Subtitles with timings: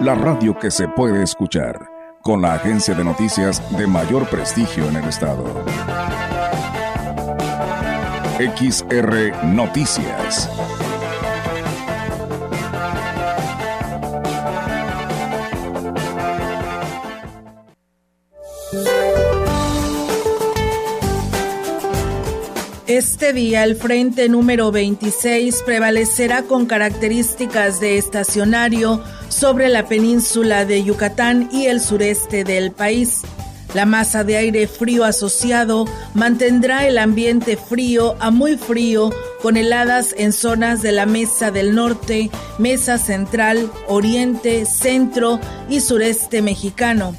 [0.00, 1.78] la radio que se puede escuchar,
[2.22, 5.44] con la agencia de noticias de mayor prestigio en el estado.
[8.38, 10.48] XR Noticias.
[22.86, 29.02] Este día el frente número 26 prevalecerá con características de estacionario
[29.40, 33.22] sobre la península de Yucatán y el sureste del país.
[33.72, 40.14] La masa de aire frío asociado mantendrá el ambiente frío a muy frío con heladas
[40.18, 47.16] en zonas de la Mesa del Norte, Mesa Central, Oriente, Centro y Sureste mexicano.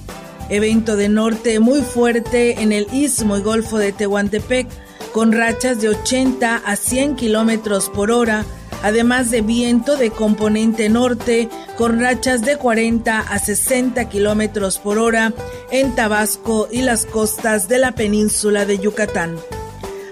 [0.50, 4.68] Evento de norte muy fuerte en el Istmo y Golfo de Tehuantepec
[5.12, 8.46] con rachas de 80 a 100 kilómetros por hora,
[8.84, 15.34] además de viento de componente norte con rachas de 40 a 60 kilómetros por hora
[15.72, 19.38] en Tabasco y las costas de la península de Yucatán.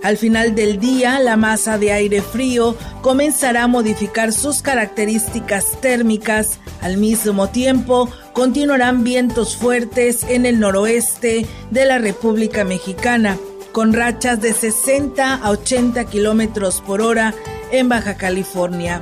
[0.01, 6.59] Al final del día, la masa de aire frío comenzará a modificar sus características térmicas.
[6.81, 13.37] Al mismo tiempo, continuarán vientos fuertes en el noroeste de la República Mexicana
[13.71, 17.33] con rachas de 60 a 80 kilómetros por hora
[17.71, 19.01] en Baja California.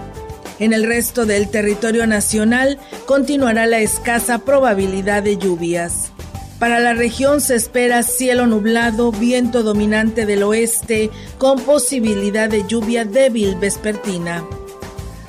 [0.59, 6.11] En el resto del territorio nacional continuará la escasa probabilidad de lluvias.
[6.59, 13.05] Para la región se espera cielo nublado, viento dominante del oeste con posibilidad de lluvia
[13.05, 14.43] débil vespertina.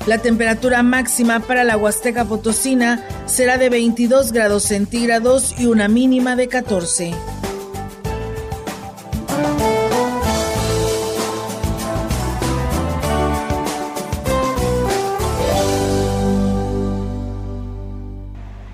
[0.07, 6.35] La temperatura máxima para la Huasteca Potosina será de 22 grados centígrados y una mínima
[6.35, 7.13] de 14.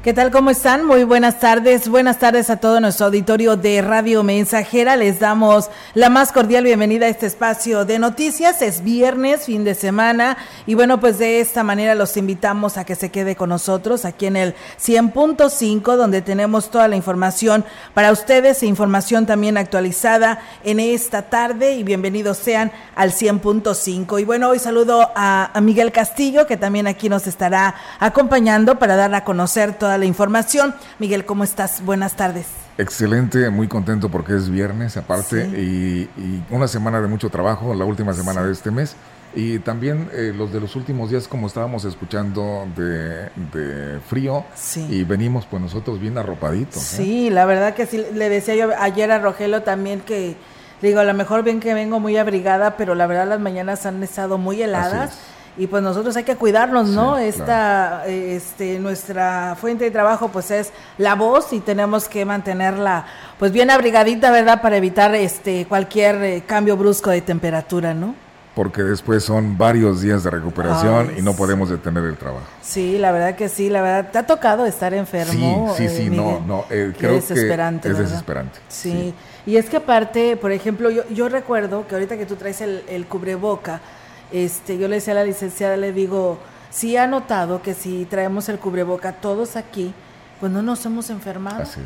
[0.06, 0.30] ¿Qué tal?
[0.30, 0.86] ¿Cómo están?
[0.86, 1.90] Muy buenas tardes.
[1.90, 4.96] Buenas tardes a todo nuestro auditorio de Radio Mensajera.
[4.98, 8.62] Les damos la más cordial bienvenida a este espacio de noticias.
[8.62, 10.38] Es viernes, fin de semana.
[10.68, 14.28] Y bueno, pues de esta manera los invitamos a que se quede con nosotros aquí
[14.28, 20.80] en el 100.5, donde tenemos toda la información para ustedes e información también actualizada en
[20.80, 21.74] esta tarde.
[21.74, 24.22] Y bienvenidos sean al 100.5.
[24.22, 29.12] Y bueno, hoy saludo a, Miguel Castillo, que también aquí nos estará acompañando para dar
[29.16, 30.76] a conocer toda la información.
[31.00, 31.84] Miguel, ¿cómo estás?
[31.84, 32.48] Buenas tardes.
[32.78, 36.10] Excelente, muy contento porque es viernes aparte y,
[36.50, 38.96] una semana de mucho trabajo, la última semana de este mes.
[39.34, 44.46] Y también eh, los de los últimos días, como estábamos escuchando de, frío,
[44.90, 46.94] y venimos pues nosotros bien arropaditos.
[46.94, 46.98] ¿eh?
[46.98, 50.38] Sí, la verdad que sí, le decía yo ayer a Rogelio también que,
[50.82, 54.02] digo, a lo mejor bien que vengo muy abrigada, pero la verdad las mañanas han
[54.04, 55.18] estado muy heladas
[55.58, 57.18] y pues nosotros hay que cuidarnos, ¿no?
[57.18, 63.06] Esta, este, nuestra fuente de trabajo pues es la voz y tenemos que mantenerla
[63.40, 64.62] pues bien abrigadita, ¿verdad?
[64.62, 68.16] Para evitar este cualquier eh, cambio brusco de temperatura, ¿no?
[68.54, 72.46] Porque después son varios días de recuperación y no podemos detener el trabajo.
[72.62, 74.12] Sí, la verdad que sí, la verdad.
[74.12, 75.74] ¿Te ha tocado estar enfermo?
[75.76, 76.64] Sí, sí, sí, no, no.
[76.70, 77.90] Eh, creo es desesperante.
[77.90, 78.60] es desesperante.
[78.70, 79.14] Sí.
[79.46, 82.84] y es que aparte, por ejemplo, yo, yo recuerdo que ahorita que tú traes el,
[82.88, 83.82] el cubreboca,
[84.32, 88.50] este, yo le decía a la licenciada, le digo, sí ha notado que si traemos
[88.50, 89.94] el cubreboca todos aquí,
[90.40, 91.64] pues no nos hemos enfermado.
[91.64, 91.82] Así.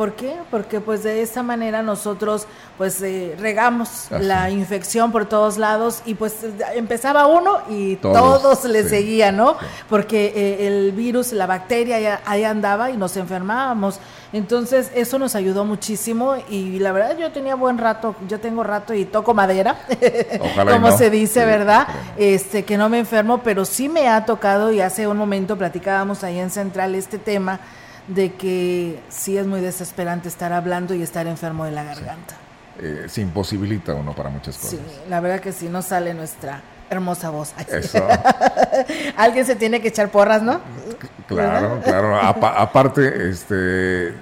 [0.00, 0.34] ¿Por qué?
[0.50, 2.46] Porque pues de esta manera nosotros
[2.78, 6.38] pues eh, regamos la infección por todos lados y pues
[6.74, 9.58] empezaba uno y todos, le seguían, ¿no?
[9.90, 14.00] Porque eh, el virus, la bacteria ahí andaba y nos enfermábamos.
[14.32, 18.94] Entonces eso nos ayudó muchísimo y la verdad yo tenía buen rato, yo tengo rato
[18.94, 19.76] y toco madera,
[20.70, 21.86] como se dice, ¿verdad?
[22.16, 26.24] Este que no me enfermo, pero sí me ha tocado y hace un momento platicábamos
[26.24, 27.60] ahí en Central este tema
[28.10, 32.34] de que sí es muy desesperante estar hablando y estar enfermo de la garganta.
[32.80, 34.70] Eh, se imposibilita uno para muchas cosas.
[34.70, 37.54] Sí, la verdad que sí, no sale nuestra hermosa voz.
[37.68, 38.06] Eso.
[39.16, 40.60] Alguien se tiene que echar porras, ¿no?
[41.26, 42.16] Claro, claro.
[42.16, 44.12] aparte, este,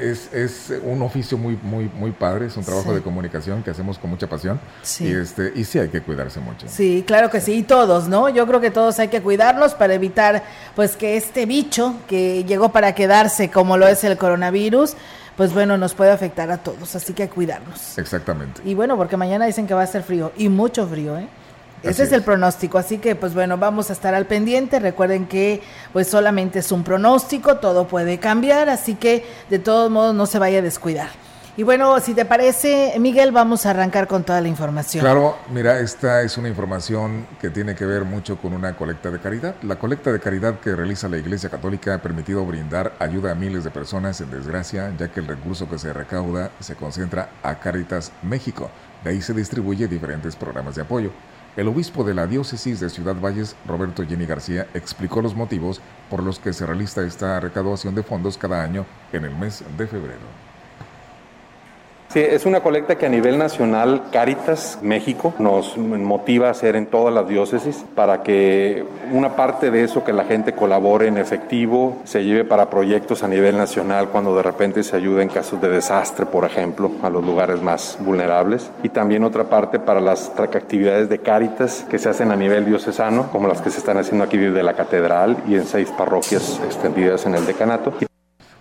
[0.00, 3.98] es, es, un oficio muy, muy, muy padre, es un trabajo de comunicación que hacemos
[3.98, 4.60] con mucha pasión.
[4.82, 5.06] Sí.
[5.06, 6.66] Y, este, y sí hay que cuidarse mucho.
[6.68, 8.28] Sí, claro que sí, y todos, ¿no?
[8.28, 10.42] Yo creo que todos hay que cuidarnos para evitar
[10.74, 14.94] pues que este bicho que llegó para quedarse como lo es el coronavirus,
[15.36, 17.96] pues bueno, nos puede afectar a todos, así que cuidarnos.
[17.96, 18.60] Exactamente.
[18.64, 21.28] Y bueno, porque mañana dicen que va a ser frío, y mucho frío, ¿eh?
[21.82, 24.80] Ese es, el pronóstico, así que pues bueno, vamos a estar al pendiente.
[24.80, 30.14] Recuerden que pues solamente es un pronóstico, todo puede cambiar, así que de todos modos
[30.14, 31.08] no se vaya a descuidar.
[31.58, 35.02] Y bueno, si te parece, Miguel, vamos a arrancar con toda la información.
[35.02, 39.18] Claro, mira, esta es una información que tiene que ver mucho con una colecta de
[39.18, 39.56] caridad.
[39.62, 43.64] La colecta de caridad que realiza la Iglesia Católica ha permitido brindar ayuda a miles
[43.64, 48.12] de personas en desgracia, ya que el recurso que se recauda se concentra a Caritas
[48.22, 48.70] México.
[49.02, 51.10] De ahí se distribuye diferentes programas de apoyo.
[51.58, 56.22] El obispo de la diócesis de Ciudad Valles, Roberto Jenny García, explicó los motivos por
[56.22, 60.47] los que se realiza esta recaudación de fondos cada año en el mes de febrero.
[62.08, 66.86] Sí, es una colecta que a nivel nacional Caritas México nos motiva a hacer en
[66.86, 68.82] todas las diócesis para que
[69.12, 73.28] una parte de eso que la gente colabore en efectivo se lleve para proyectos a
[73.28, 77.22] nivel nacional cuando de repente se ayuda en casos de desastre, por ejemplo, a los
[77.22, 82.32] lugares más vulnerables y también otra parte para las actividades de Caritas que se hacen
[82.32, 85.66] a nivel diocesano, como las que se están haciendo aquí desde la catedral y en
[85.66, 88.07] seis parroquias extendidas en el decanato.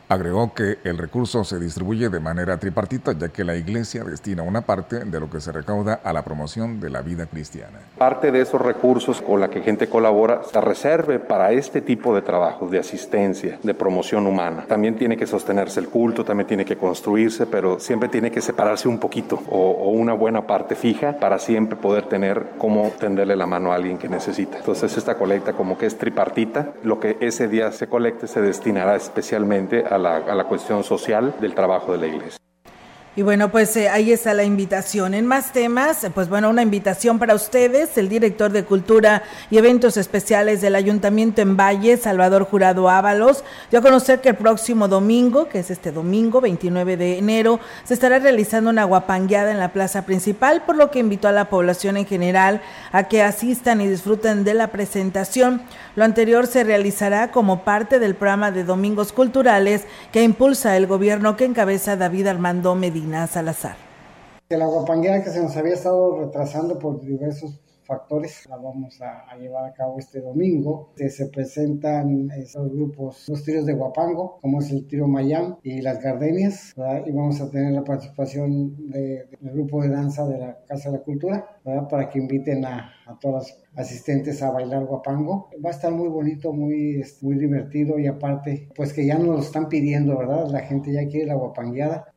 [0.10, 4.62] Agregó que el recurso se distribuye de manera tripartita, ya que la Iglesia destina una
[4.62, 7.80] parte de lo que se recauda a la promoción de la vida cristiana.
[7.98, 12.22] Parte de esos recursos con la que gente colabora se reserve para este tipo de
[12.22, 14.64] trabajos de asistencia, de promoción humana.
[14.66, 18.88] También tiene que sostenerse el culto, también tiene que construirse, pero siempre tiene que separarse
[18.88, 23.46] un poquito o, o una buena parte fija para siempre poder tener cómo tenderle la
[23.46, 24.60] mano a alguien que necesita.
[24.60, 28.96] Entonces esta colecta como que es tripartita, lo que ese día se colecte se destinará
[28.96, 32.38] especialmente a a la, cuestión social del trabajo de la iglesia.
[33.18, 35.16] Y bueno, pues eh, ahí está la invitación.
[35.16, 39.98] En más temas, pues bueno, una invitación para ustedes, el director de Cultura y Eventos
[39.98, 45.50] Especiales del Ayuntamiento en Valle, Salvador Jurado Ábalos, dio a conocer que el próximo domingo,
[45.50, 50.06] que es este domingo, 29 de enero, se estará realizando una guapangueada en la plaza
[50.06, 52.62] principal, por lo que invitó a la población en general
[52.92, 55.64] a que asistan y disfruten de la presentación.
[55.98, 61.36] Lo anterior se realizará como parte del programa de Domingos Culturales que impulsa el gobierno
[61.36, 63.78] que encabeza David Armando Medina Salazar.
[64.48, 64.58] Que
[65.32, 70.22] se nos había estado retrasando por diversos factores la vamos a, llevar a cabo este
[70.22, 70.92] domingo.
[70.96, 76.02] Se, presentan estos grupos, los tiros de Guapango, como es el tiro Mayam y las
[76.02, 76.74] Gardenias,
[77.06, 81.04] y vamos a tener la participación del grupo de danza de la Casa de la
[81.04, 85.50] Cultura, para que inviten a, a todas las asistentes a bailar guapango.
[85.64, 89.28] Va a estar muy bonito, muy, este, muy divertido y aparte, pues que ya nos
[89.28, 90.48] lo están pidiendo, ¿verdad?
[90.50, 92.14] La gente ya quiere la guapangueada.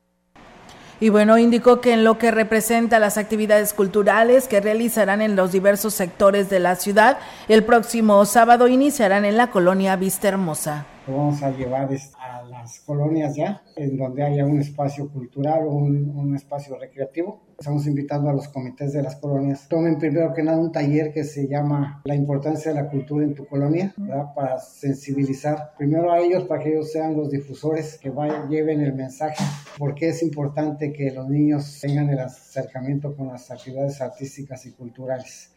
[1.01, 5.51] Y bueno, indicó que en lo que representa las actividades culturales que realizarán en los
[5.51, 7.19] diversos sectores de la ciudad,
[7.49, 11.89] el próximo sábado iniciarán en la colonia Vista Hermosa vamos a llevar
[12.19, 17.43] a las colonias ya, en donde haya un espacio cultural o un, espacio recreativo.
[17.59, 19.69] Estamos invitando a los comités de las colonias.
[19.69, 23.35] Tomen primero que nada un taller que se llama La importancia de la cultura en
[23.35, 23.95] tu colonia,
[24.35, 28.95] para sensibilizar primero a ellos, para que ellos sean los difusores que vayan, lleven el
[28.95, 29.45] mensaje,
[29.77, 35.53] porque es importante que los niños tengan el acercamiento con las actividades artísticas y culturales.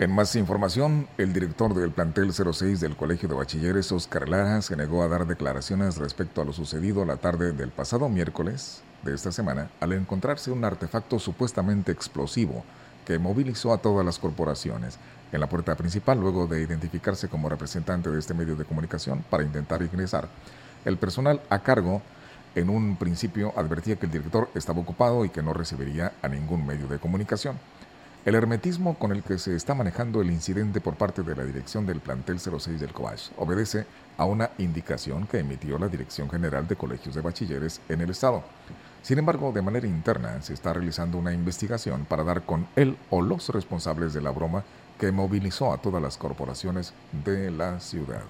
[0.00, 4.76] En más información, el director del plantel 06 del Colegio de Bachilleres, Oscar Lara, se
[4.76, 9.32] negó a dar declaraciones respecto a lo sucedido la tarde del pasado miércoles de esta
[9.32, 12.62] semana al encontrarse un artefacto supuestamente explosivo
[13.04, 15.00] que movilizó a todas las corporaciones
[15.32, 19.42] en la puerta principal luego de identificarse como representante de este medio de comunicación para
[19.42, 20.28] intentar ingresar.
[20.84, 22.02] El personal a cargo
[22.54, 26.64] en un principio advertía que el director estaba ocupado y que no recibiría a ningún
[26.64, 27.58] medio de comunicación.
[28.24, 31.86] El hermetismo con el que se está manejando el incidente por parte de la dirección
[31.86, 36.76] del plantel 06 del COASH obedece a una indicación que emitió la Dirección General de
[36.76, 38.42] Colegios de Bachilleres en el Estado.
[39.02, 43.22] Sin embargo, de manera interna se está realizando una investigación para dar con él o
[43.22, 44.64] los responsables de la broma
[44.98, 46.92] que movilizó a todas las corporaciones
[47.24, 48.24] de la ciudad.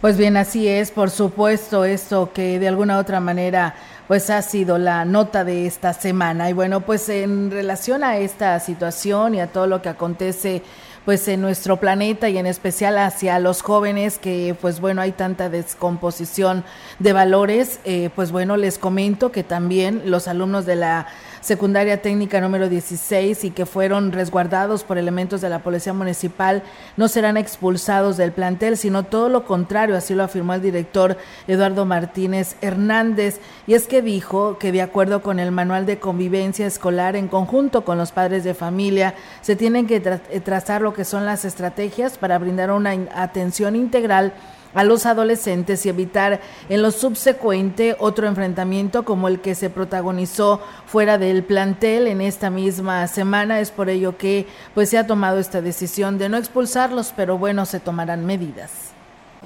[0.00, 3.74] Pues bien, así es, por supuesto, esto que de alguna otra manera
[4.06, 6.48] pues ha sido la nota de esta semana.
[6.48, 10.62] Y bueno, pues en relación a esta situación y a todo lo que acontece
[11.04, 15.48] pues en nuestro planeta y en especial hacia los jóvenes que pues bueno hay tanta
[15.48, 16.64] descomposición
[16.98, 21.06] de valores, eh, pues bueno les comento que también los alumnos de la
[21.40, 26.62] secundaria técnica número 16 y que fueron resguardados por elementos de la Policía Municipal
[26.96, 31.16] no serán expulsados del plantel, sino todo lo contrario, así lo afirmó el director
[31.46, 33.40] Eduardo Martínez Hernández.
[33.66, 37.84] Y es que dijo que de acuerdo con el manual de convivencia escolar, en conjunto
[37.84, 42.38] con los padres de familia, se tienen que trazar lo que son las estrategias para
[42.38, 44.32] brindar una atención integral
[44.74, 50.60] a los adolescentes y evitar en lo subsecuente otro enfrentamiento como el que se protagonizó
[50.86, 53.60] fuera del plantel en esta misma semana.
[53.60, 57.66] Es por ello que pues se ha tomado esta decisión de no expulsarlos, pero bueno,
[57.66, 58.87] se tomarán medidas.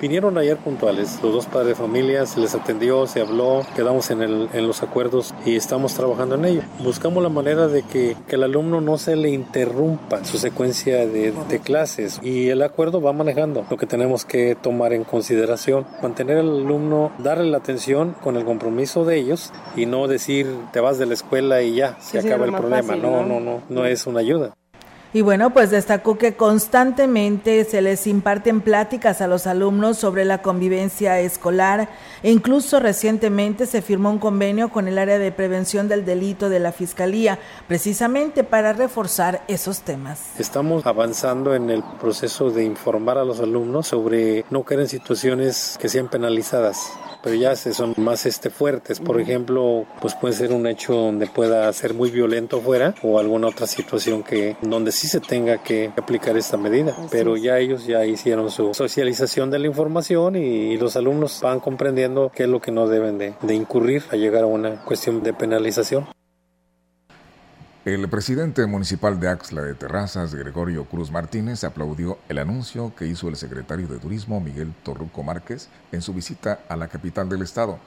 [0.01, 4.23] Vinieron ayer puntuales, los dos padres de familia, se les atendió, se habló, quedamos en,
[4.23, 6.63] el, en los acuerdos y estamos trabajando en ello.
[6.83, 11.33] Buscamos la manera de que, que el alumno no se le interrumpa su secuencia de,
[11.49, 16.39] de, clases y el acuerdo va manejando lo que tenemos que tomar en consideración, mantener
[16.39, 20.99] al alumno, darle la atención con el compromiso de ellos y no decir te vas
[20.99, 22.97] de la escuela y ya, se acaba el problema.
[22.97, 24.55] no, no, no, no es una ayuda.
[25.15, 30.41] Y bueno, pues destacó que constantemente se les imparten pláticas a los alumnos sobre la
[30.41, 31.91] convivencia escolar
[32.23, 36.61] e incluso recientemente se firmó un convenio con el área de prevención del delito de
[36.61, 37.39] la Fiscalía,
[37.69, 40.41] precisamente para reforzar esos temas.
[40.41, 45.77] Estamos avanzando en el proceso de informar a los alumnos sobre no caer en situaciones
[45.79, 46.91] que sean penalizadas
[47.23, 49.01] pero ya se son más este fuertes.
[49.01, 53.49] Por ejemplo, pues puede ser un hecho donde pueda ser muy violento fuera o alguna
[53.49, 56.97] otra situación que donde sí se tenga que aplicar esta medida.
[57.11, 62.33] Pero ya ellos ya hicieron su socialización de la información y, los alumnos van comprendiendo
[62.35, 65.33] qué es lo que no deben de, de incurrir a llegar a una cuestión de
[65.33, 66.07] penalización.
[67.85, 73.27] El presidente municipal de Axla de Terrazas, Gregorio Cruz Martínez, aplaudió el anuncio que hizo
[73.27, 77.81] el secretario de Turismo, Miguel Torruco Márquez, en su visita a la capital del estado.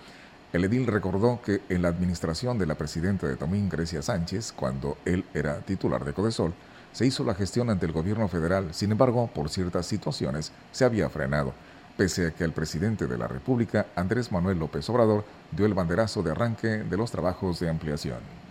[0.52, 4.98] El edil recordó que en la administración de la presidenta de Tomín, Grecia Sánchez, cuando
[5.06, 6.54] él era titular de Codesol,
[6.92, 11.10] se hizo la gestión ante el gobierno federal, sin embargo, por ciertas situaciones se había
[11.10, 11.54] frenado,
[11.96, 15.24] pese a que el presidente de la República, Andrés Manuel López Obrador,
[15.54, 18.45] dio el banderazo de arranque de los trabajos de ampliación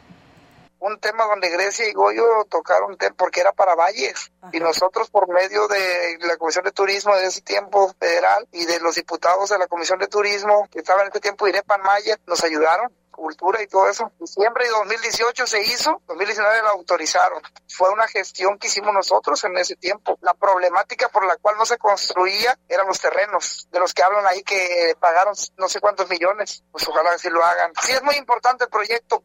[0.85, 5.67] un tema donde Grecia y Goyo tocaron porque era para valles y nosotros por medio
[5.67, 9.67] de la Comisión de Turismo de ese tiempo federal y de los diputados de la
[9.67, 13.89] Comisión de Turismo que estaban en ese tiempo Irepan Mayer nos ayudaron cultura y todo
[13.89, 14.13] eso.
[14.19, 17.41] Diciembre de 2018 se hizo, 2019 la autorizaron.
[17.69, 20.19] Fue una gestión que hicimos nosotros en ese tiempo.
[20.21, 24.27] La problemática por la cual no se construía eran los terrenos, de los que hablan
[24.27, 26.65] ahí que pagaron no sé cuántos millones.
[26.71, 27.73] Pues ojalá que sí lo hagan.
[27.83, 29.23] Sí es muy importante el proyecto,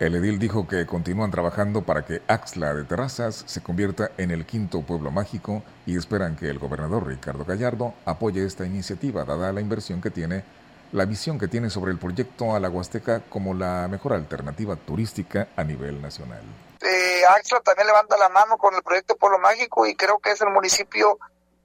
[0.00, 4.44] el edil dijo que continúan trabajando para que Axla de Terrazas se convierta en el
[4.44, 9.60] quinto pueblo mágico y esperan que el gobernador Ricardo Gallardo apoye esta iniciativa, dada la
[9.60, 10.44] inversión que tiene,
[10.92, 15.48] la visión que tiene sobre el proyecto a la Huasteca como la mejor alternativa turística
[15.56, 16.42] a nivel nacional.
[16.80, 20.40] Eh, Axla también levanta la mano con el proyecto Pueblo Mágico y creo que es
[20.40, 21.18] el municipio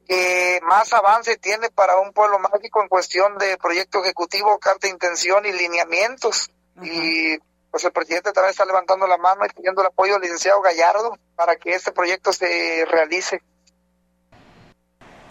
[0.07, 4.93] que más avance tiene para un pueblo mágico en cuestión de proyecto ejecutivo, carta de
[4.93, 6.49] intención y lineamientos.
[6.81, 7.37] Y
[7.71, 11.17] pues el presidente también está levantando la mano y pidiendo el apoyo del licenciado Gallardo
[11.35, 13.41] para que este proyecto se realice.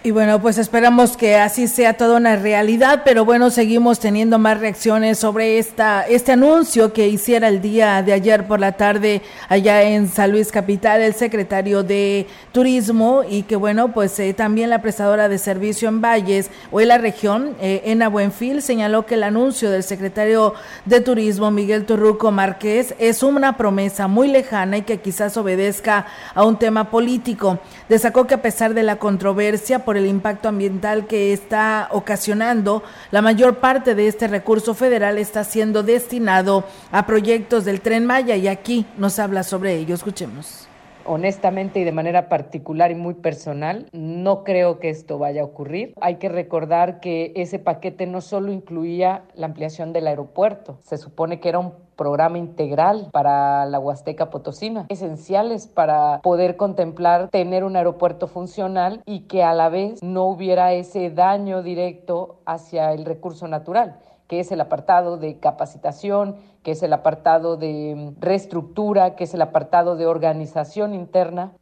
[0.05, 4.61] Y bueno, pues esperamos que así sea toda una realidad, pero bueno, seguimos teniendo más
[4.61, 9.83] reacciones sobre esta este anuncio que hiciera el día de ayer por la tarde allá
[9.83, 14.83] en San Luis Capital el secretario de Turismo y que bueno, pues eh, también la
[14.83, 19.25] prestadora de servicio en Valles o en la región, eh, Ena Buenfil, señaló que el
[19.25, 25.01] anuncio del secretario de Turismo Miguel Torruco Márquez es una promesa muy lejana y que
[25.01, 27.59] quizás obedezca a un tema político.
[27.89, 33.23] Destacó que a pesar de la controversia por el impacto ambiental que está ocasionando, la
[33.23, 38.47] mayor parte de este recurso federal está siendo destinado a proyectos del tren Maya y
[38.47, 39.95] aquí nos habla sobre ello.
[39.95, 40.68] Escuchemos
[41.09, 45.95] honestamente y de manera particular y muy personal, no creo que esto vaya a ocurrir.
[46.01, 51.41] Hay que recordar que ese paquete no solo incluía la ampliación del aeropuerto, se supone
[51.41, 57.75] que era un programa integral para la Huasteca Potosina, esenciales para poder contemplar tener un
[57.75, 63.49] aeropuerto funcional y que a la vez no hubiera ese daño directo hacia el recurso
[63.49, 63.99] natural
[64.29, 66.37] que es el apartado de capacitación,
[66.69, 71.53] que es el apartado de reestructura, que es el apartado de organización interna.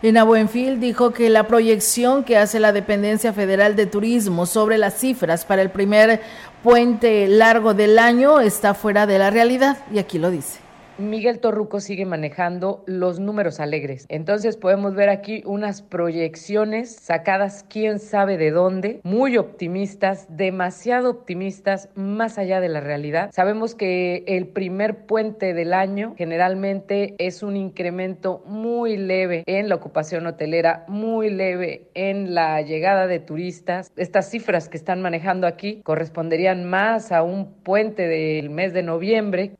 [0.00, 4.94] Lina Buenfil dijo que la proyección que hace la Dependencia Federal de Turismo sobre las
[4.94, 6.22] cifras para el primer
[6.62, 10.63] puente largo del año está fuera de la realidad y aquí lo dice.
[10.96, 14.06] Miguel Torruco sigue manejando los números alegres.
[14.08, 21.88] Entonces podemos ver aquí unas proyecciones sacadas quién sabe de dónde, muy optimistas, demasiado optimistas,
[21.96, 23.30] más allá de la realidad.
[23.32, 29.74] Sabemos que el primer puente del año generalmente es un incremento muy leve en la
[29.74, 33.90] ocupación hotelera, muy leve en la llegada de turistas.
[33.96, 39.56] Estas cifras que están manejando aquí corresponderían más a un puente del mes de noviembre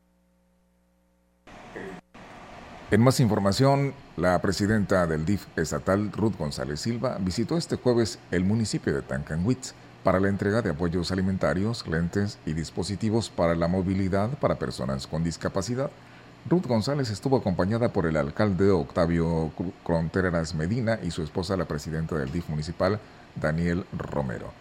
[2.91, 8.45] en más información, la presidenta del DIF estatal, Ruth González Silva, visitó este jueves el
[8.45, 14.31] municipio de Tancanwitz para la entrega de apoyos alimentarios, lentes y dispositivos para la movilidad
[14.39, 15.91] para personas con discapacidad.
[16.49, 19.51] Ruth González estuvo acompañada por el alcalde Octavio
[19.83, 23.01] Contreras Medina y su esposa, la presidenta del DIF municipal,
[23.35, 24.53] Daniel Romero,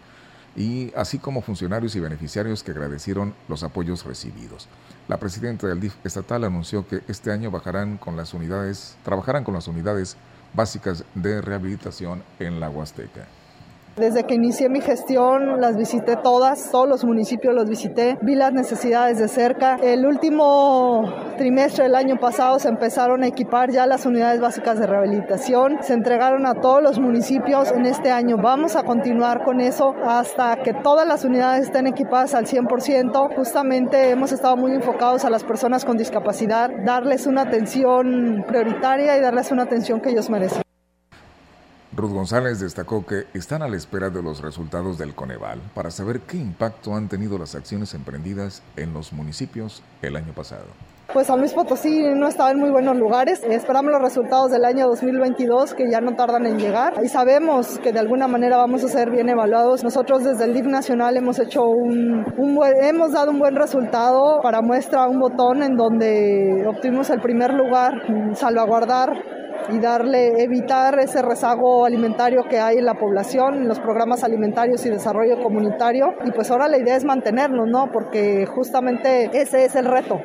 [0.56, 4.68] y así como funcionarios y beneficiarios que agradecieron los apoyos recibidos.
[5.08, 9.54] La presidenta del DIF estatal anunció que este año bajarán con las unidades, trabajarán con
[9.54, 10.16] las unidades
[10.54, 13.26] básicas de rehabilitación en la Huasteca.
[13.96, 18.52] Desde que inicié mi gestión las visité todas, todos los municipios los visité, vi las
[18.52, 19.76] necesidades de cerca.
[19.80, 21.04] El último
[21.38, 25.94] trimestre del año pasado se empezaron a equipar ya las unidades básicas de rehabilitación, se
[25.94, 28.36] entregaron a todos los municipios en este año.
[28.36, 33.36] Vamos a continuar con eso hasta que todas las unidades estén equipadas al 100%.
[33.36, 39.20] Justamente hemos estado muy enfocados a las personas con discapacidad, darles una atención prioritaria y
[39.20, 40.63] darles una atención que ellos merecen.
[41.96, 46.20] Ruth González destacó que están a la espera de los resultados del Coneval para saber
[46.20, 50.64] qué impacto han tenido las acciones emprendidas en los municipios el año pasado.
[51.12, 53.44] Pues San Luis Potosí no estaba en muy buenos lugares.
[53.44, 57.92] Esperamos los resultados del año 2022 que ya no tardan en llegar y sabemos que
[57.92, 59.84] de alguna manera vamos a ser bien evaluados.
[59.84, 64.62] Nosotros desde el DIF Nacional hemos hecho un, un hemos dado un buen resultado para
[64.62, 67.92] muestra un botón en donde obtuvimos el primer lugar,
[68.34, 69.33] salvaguardar
[69.70, 74.84] y darle, evitar ese rezago alimentario que hay en la población, en los programas alimentarios
[74.86, 76.14] y desarrollo comunitario.
[76.24, 77.90] Y pues ahora la idea es mantenernos, ¿no?
[77.92, 80.20] Porque justamente ese es el reto.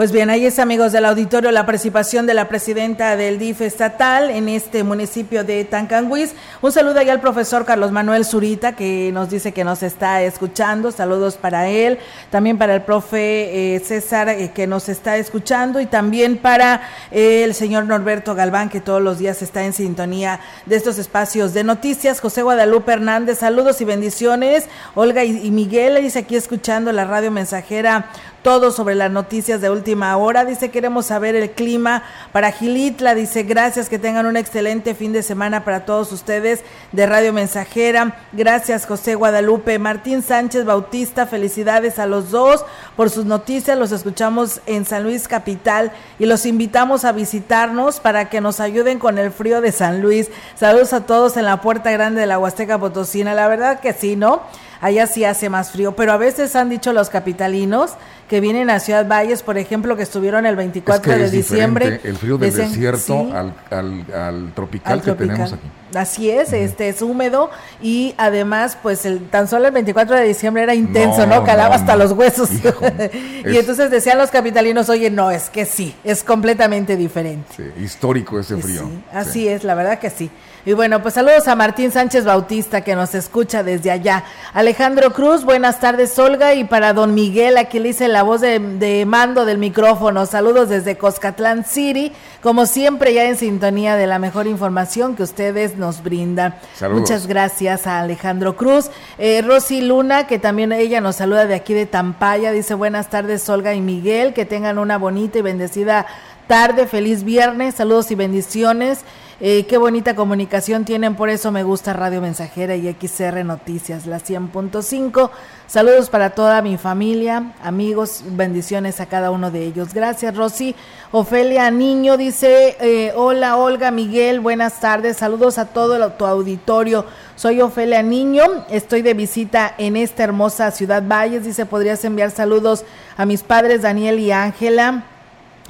[0.00, 4.30] Pues bien, ahí es amigos del auditorio la participación de la presidenta del DIF estatal
[4.30, 6.32] en este municipio de Tancanguis.
[6.62, 10.90] Un saludo ahí al profesor Carlos Manuel Zurita que nos dice que nos está escuchando.
[10.90, 11.98] Saludos para él,
[12.30, 16.80] también para el profe eh, César eh, que nos está escuchando y también para
[17.10, 21.52] eh, el señor Norberto Galván que todos los días está en sintonía de estos espacios
[21.52, 22.22] de noticias.
[22.22, 24.64] José Guadalupe Hernández, saludos y bendiciones.
[24.94, 28.08] Olga y, y Miguel dice aquí escuchando la radio mensajera
[28.42, 30.44] todo sobre las noticias de última hora.
[30.44, 33.14] Dice, queremos saber el clima para Gilitla.
[33.14, 38.16] Dice, gracias, que tengan un excelente fin de semana para todos ustedes de Radio Mensajera.
[38.32, 39.78] Gracias, José Guadalupe.
[39.78, 42.64] Martín Sánchez Bautista, felicidades a los dos
[42.96, 43.78] por sus noticias.
[43.78, 48.98] Los escuchamos en San Luis Capital y los invitamos a visitarnos para que nos ayuden
[48.98, 50.30] con el frío de San Luis.
[50.54, 53.34] Saludos a todos en la Puerta Grande de la Huasteca Potosina.
[53.34, 54.42] La verdad que sí, ¿no?
[54.80, 57.92] allá sí hace más frío, pero a veces han dicho los capitalinos
[58.30, 62.00] que vienen a Ciudad Valles, por ejemplo, que estuvieron el 24 de diciembre.
[62.04, 65.68] El frío del desierto al, tropical que tenemos aquí.
[65.96, 67.50] Así es, este es húmedo
[67.82, 71.42] y además, pues el tan solo el 24 de diciembre era intenso, ¿no?
[71.42, 72.50] Calaba hasta los huesos.
[73.44, 77.72] y entonces decían los capitalinos, oye, no, es que sí, es completamente diferente.
[77.80, 78.88] histórico ese frío.
[79.12, 80.30] así es, la verdad que sí.
[80.66, 84.24] Y bueno, pues saludos a Martín Sánchez Bautista que nos escucha desde allá.
[84.52, 89.04] Alejandro Cruz, buenas tardes Olga y para don Miguel, aquí le hice la voz de,
[89.06, 90.26] mando del micrófono.
[90.26, 95.78] Saludos desde Coscatlán City, como siempre ya en sintonía de la mejor información que ustedes
[95.78, 96.54] nos brindan.
[96.90, 98.90] Muchas gracias a Alejandro Cruz.
[99.16, 103.48] Eh, Rosy Luna, que también ella nos saluda de aquí de Tampaya, dice buenas tardes
[103.48, 106.04] Olga y Miguel, que tengan una bonita y bendecida
[106.46, 109.04] tarde, feliz viernes, saludos y bendiciones.
[109.42, 114.18] Eh, qué bonita comunicación tienen, por eso me gusta Radio Mensajera y XR Noticias, la
[114.18, 115.30] 100.5.
[115.66, 119.94] Saludos para toda mi familia, amigos, bendiciones a cada uno de ellos.
[119.94, 120.74] Gracias, Rosy.
[121.10, 127.06] Ofelia Niño dice, eh, hola Olga, Miguel, buenas tardes, saludos a todo el, tu auditorio.
[127.34, 131.46] Soy Ofelia Niño, estoy de visita en esta hermosa ciudad Valles.
[131.46, 132.84] Dice, podrías enviar saludos
[133.16, 135.04] a mis padres Daniel y Ángela,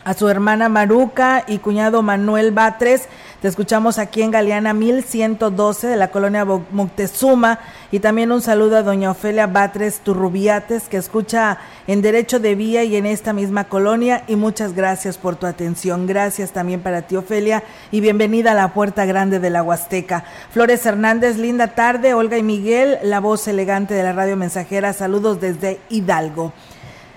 [0.04, 3.08] a su hermana Maruca y cuñado Manuel Batres
[3.40, 7.58] te escuchamos aquí en Galeana 1112 de la colonia Moctezuma
[7.90, 12.84] y también un saludo a doña Ofelia Batres Turrubiates que escucha en Derecho de Vía
[12.84, 16.06] y en esta misma colonia y muchas gracias por tu atención.
[16.06, 20.24] Gracias también para ti Ofelia y bienvenida a la Puerta Grande de la Huasteca.
[20.50, 22.12] Flores Hernández, linda tarde.
[22.12, 24.92] Olga y Miguel, la voz elegante de la radio mensajera.
[24.92, 26.52] Saludos desde Hidalgo.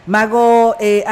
[0.06, 1.06] Mago eh,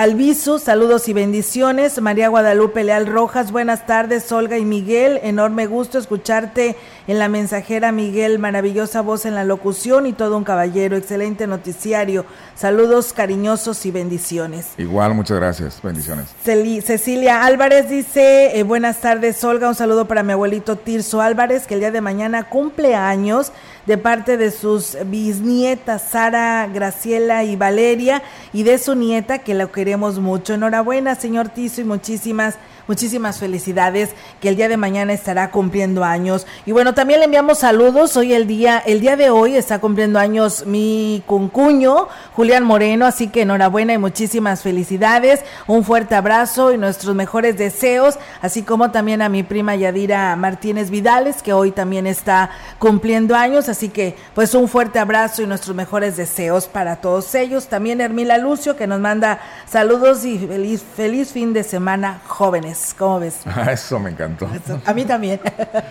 [0.59, 2.01] saludos y bendiciones.
[2.01, 4.29] María Guadalupe Leal Rojas, buenas tardes.
[4.33, 6.75] Olga y Miguel, enorme gusto escucharte
[7.07, 12.25] en la mensajera Miguel, maravillosa voz en la locución y todo un caballero, excelente noticiario.
[12.55, 14.67] Saludos cariñosos y bendiciones.
[14.77, 16.27] Igual, muchas gracias, bendiciones.
[16.43, 21.73] Cecilia Álvarez dice, eh, buenas tardes Olga, un saludo para mi abuelito Tirso Álvarez, que
[21.73, 23.51] el día de mañana cumple años
[23.85, 28.21] de parte de sus bisnietas Sara, Graciela y Valeria
[28.53, 30.53] y de su nieta que la queremos mucho.
[30.53, 32.55] Enhorabuena, señor Tizo, y muchísimas
[32.91, 34.09] Muchísimas felicidades
[34.41, 36.45] que el día de mañana estará cumpliendo años.
[36.65, 38.17] Y bueno, también le enviamos saludos.
[38.17, 43.29] Hoy el día, el día de hoy está cumpliendo años mi cuncuño, Julián Moreno, así
[43.29, 45.39] que enhorabuena y muchísimas felicidades.
[45.67, 50.89] Un fuerte abrazo y nuestros mejores deseos, así como también a mi prima Yadira Martínez
[50.89, 53.69] Vidales, que hoy también está cumpliendo años.
[53.69, 57.67] Así que, pues un fuerte abrazo y nuestros mejores deseos para todos ellos.
[57.67, 62.80] También Hermila Lucio, que nos manda saludos y feliz, feliz fin de semana, jóvenes.
[62.97, 63.39] ¿Cómo ves?
[63.45, 64.49] Ah, eso me encantó.
[64.85, 65.39] a mí también.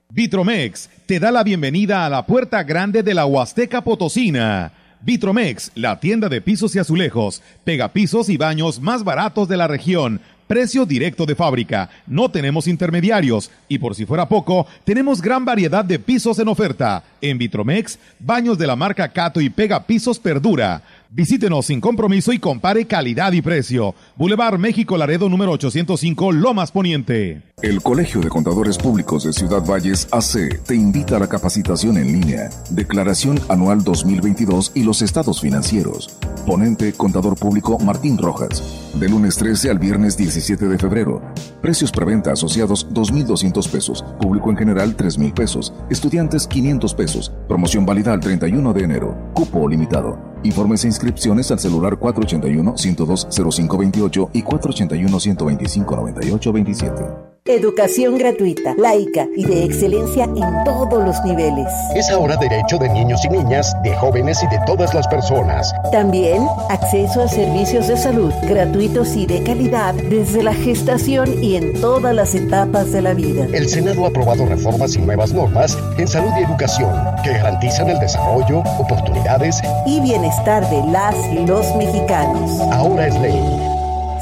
[0.08, 6.00] Vitromex te da la bienvenida a la puerta grande de la Huasteca Potosina Vitromex, la
[6.00, 10.20] tienda de pisos y azulejos, pega pisos y baños más baratos de la región.
[10.48, 11.90] Precio directo de fábrica.
[12.06, 13.50] No tenemos intermediarios.
[13.68, 17.04] Y por si fuera poco, tenemos gran variedad de pisos en oferta.
[17.20, 20.82] En Vitromex, baños de la marca Cato y Pega Pisos Perdura.
[21.10, 23.94] Visítenos sin compromiso y compare calidad y precio.
[24.16, 27.42] Boulevard México Laredo número 805 Lomas Poniente.
[27.62, 32.06] El Colegio de Contadores Públicos de Ciudad Valles AC te invita a la capacitación en
[32.06, 36.10] línea, Declaración Anual 2022 y los estados financieros.
[36.46, 38.62] Ponente Contador Público Martín Rojas.
[38.94, 41.22] De lunes 13 al viernes 17 de febrero.
[41.62, 44.04] Precios preventa asociados 2.200 pesos.
[44.20, 45.72] Público en general 3.000 pesos.
[45.90, 47.32] Estudiantes 500 pesos.
[47.48, 49.16] Promoción válida al 31 de enero.
[49.32, 50.28] Cupo limitado.
[50.44, 57.28] Informes e inscripciones al celular 481-102-0528 y 481-125-9827.
[57.48, 61.66] Educación gratuita, laica y de excelencia en todos los niveles.
[61.94, 65.72] Es ahora derecho de niños y niñas, de jóvenes y de todas las personas.
[65.90, 71.80] También acceso a servicios de salud gratuitos y de calidad desde la gestación y en
[71.80, 73.46] todas las etapas de la vida.
[73.50, 76.92] El Senado ha aprobado reformas y nuevas normas en salud y educación
[77.24, 82.60] que garantizan el desarrollo, oportunidades y bienestar de las y los mexicanos.
[82.72, 83.40] Ahora es ley.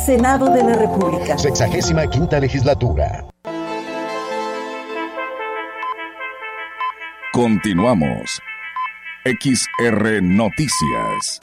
[0.05, 1.39] Senado de la República.
[1.39, 3.25] Sexagésima quinta legislatura.
[7.33, 8.41] Continuamos.
[9.25, 11.41] XR Noticias.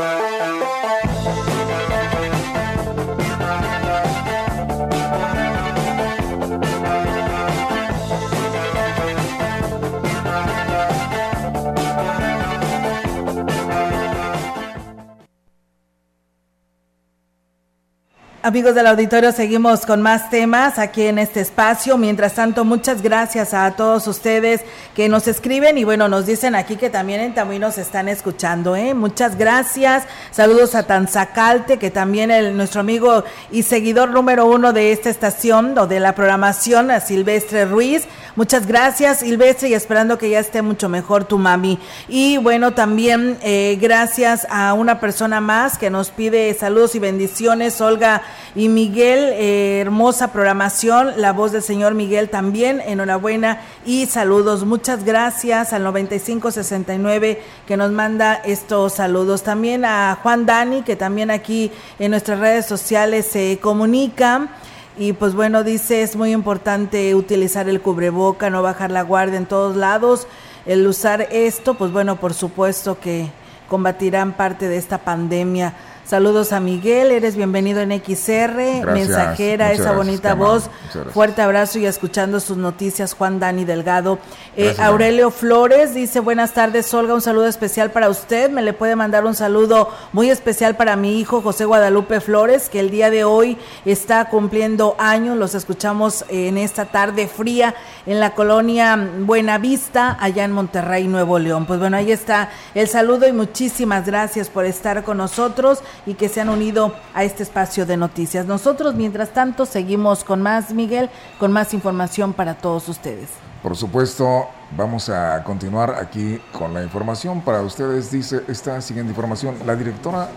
[18.45, 21.97] Amigos del auditorio, seguimos con más temas aquí en este espacio.
[21.97, 24.59] Mientras tanto, muchas gracias a todos ustedes
[24.93, 28.75] que nos escriben y bueno, nos dicen aquí que también en Tamuí nos están escuchando.
[28.75, 28.93] ¿eh?
[28.95, 30.03] Muchas gracias.
[30.31, 35.77] Saludos a Tanzacalte, que también el, nuestro amigo y seguidor número uno de esta estación
[35.77, 38.09] o de la programación, a Silvestre Ruiz.
[38.35, 41.79] Muchas gracias, Silvestre, y esperando que ya esté mucho mejor tu mami.
[42.09, 47.79] Y bueno, también eh, gracias a una persona más que nos pide saludos y bendiciones,
[47.79, 48.21] Olga
[48.55, 54.65] y Miguel, eh, hermosa programación, la voz del señor Miguel también, enhorabuena y saludos.
[54.65, 59.43] Muchas gracias al 9569 que nos manda estos saludos.
[59.43, 64.49] También a Juan Dani, que también aquí en nuestras redes sociales se comunica.
[64.97, 69.47] Y pues bueno, dice, es muy importante utilizar el cubreboca, no bajar la guardia en
[69.47, 70.27] todos lados.
[70.65, 73.31] El usar esto, pues bueno, por supuesto que
[73.67, 75.73] combatirán parte de esta pandemia.
[76.05, 80.69] Saludos a Miguel, eres bienvenido en XR, mensajera, esa bonita voz.
[81.13, 84.19] Fuerte abrazo y escuchando sus noticias, Juan Dani Delgado.
[84.57, 88.51] Eh, Aurelio Flores dice, buenas tardes, Olga, un saludo especial para usted.
[88.51, 92.81] Me le puede mandar un saludo muy especial para mi hijo José Guadalupe Flores, que
[92.81, 95.37] el día de hoy está cumpliendo años.
[95.37, 101.65] Los escuchamos en esta tarde fría en la colonia Buenavista, allá en Monterrey, Nuevo León.
[101.65, 106.29] Pues bueno, ahí está el saludo y muchísimas gracias por estar con nosotros y que
[106.29, 108.45] se han unido a este espacio de noticias.
[108.45, 113.29] Nosotros, mientras tanto, seguimos con más, Miguel, con más información para todos ustedes.
[113.61, 118.11] Por supuesto, vamos a continuar aquí con la información para ustedes.
[118.11, 120.29] Dice esta siguiente información, la directora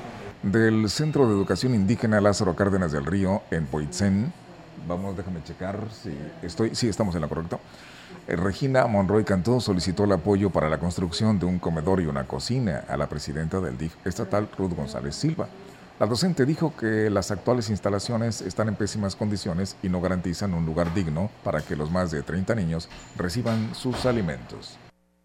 [0.42, 4.32] del Centro de Educación Indígena Lázaro Cárdenas del Río en Poitzen,
[4.86, 7.58] vamos, déjame checar si estoy, sí, estamos en la correcta.
[8.28, 12.26] Eh, Regina Monroy Cantó solicitó el apoyo para la construcción de un comedor y una
[12.26, 15.48] cocina a la presidenta del DIF estatal, Ruth González Silva.
[16.00, 20.66] La docente dijo que las actuales instalaciones están en pésimas condiciones y no garantizan un
[20.66, 24.76] lugar digno para que los más de 30 niños reciban sus alimentos.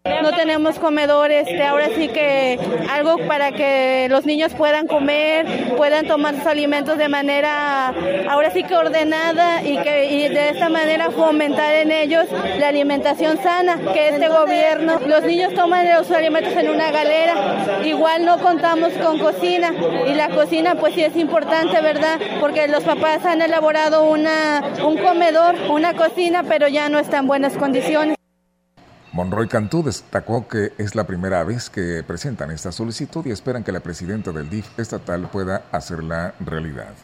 [0.04, 2.58] No tenemos comedores, este, ahora sí que
[2.90, 7.94] algo para que los niños puedan comer, puedan tomar sus alimentos de manera,
[8.28, 12.26] ahora sí que ordenada y que de esta manera fomentar en ellos
[12.58, 17.34] la alimentación sana, que este gobierno, los niños toman los alimentos en una galera,
[17.84, 19.72] igual no contamos con cocina
[20.08, 22.18] y la cocina pues sí es importante, ¿verdad?
[22.40, 27.28] Porque los papás han elaborado una, un comedor, una cocina, pero ya no está en
[27.28, 28.16] buenas condiciones.
[29.12, 33.70] Monroy Cantú destacó que es la primera vez que presentan esta solicitud y esperan que
[33.70, 36.94] la presidenta del DIF estatal pueda hacerla realidad.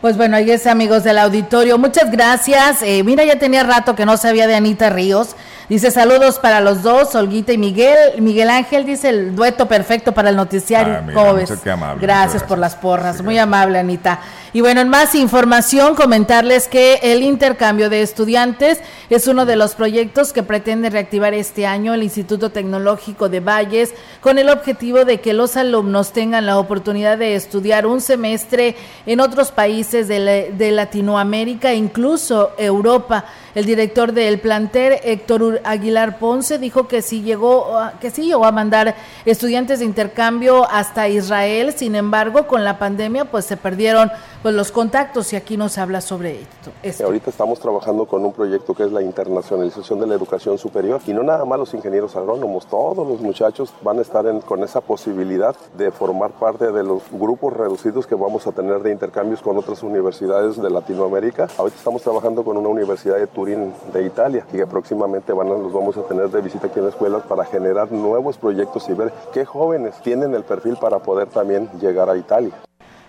[0.00, 1.76] Pues bueno, ahí es amigos del auditorio.
[1.76, 2.80] Muchas gracias.
[2.82, 5.36] Eh, mira, ya tenía rato que no sabía de Anita Ríos.
[5.68, 8.22] Dice saludos para los dos, Olguita y Miguel.
[8.22, 10.94] Miguel Ángel dice el dueto perfecto para el noticiario.
[10.94, 11.60] Ah, gracias,
[12.00, 13.22] gracias, por las porras.
[13.22, 14.20] Muy amable, Anita.
[14.52, 19.76] Y bueno, en más información, comentarles que el intercambio de estudiantes es uno de los
[19.76, 25.20] proyectos que pretende reactivar este año el Instituto Tecnológico de Valles con el objetivo de
[25.20, 28.74] que los alumnos tengan la oportunidad de estudiar un semestre
[29.06, 33.26] en otros países de, Latinoamérica e incluso Europa.
[33.54, 38.52] El director del plantel, Héctor Aguilar Ponce, dijo que sí llegó, que sí llegó a
[38.52, 41.72] mandar estudiantes de intercambio hasta Israel.
[41.76, 44.10] Sin embargo, con la pandemia, pues se perdieron
[44.42, 46.40] pues los contactos y aquí nos habla sobre
[46.82, 51.00] esto, Ahorita estamos trabajando con un proyecto que es la internacionalización de la educación superior
[51.06, 54.80] y no nada más los ingenieros agrónomos, todos los muchachos van a estar con esa
[54.80, 59.56] posibilidad de formar parte de los grupos reducidos que vamos a tener de intercambios con
[59.56, 61.48] otras universidades de Latinoamérica.
[61.58, 65.50] Ahorita estamos trabajando con una universidad de Turín de Italia y que próximamente van a,
[65.50, 68.94] los vamos a tener de visita aquí en la escuela para generar nuevos proyectos y
[68.94, 72.54] ver qué jóvenes tienen el perfil para poder también llegar a Italia.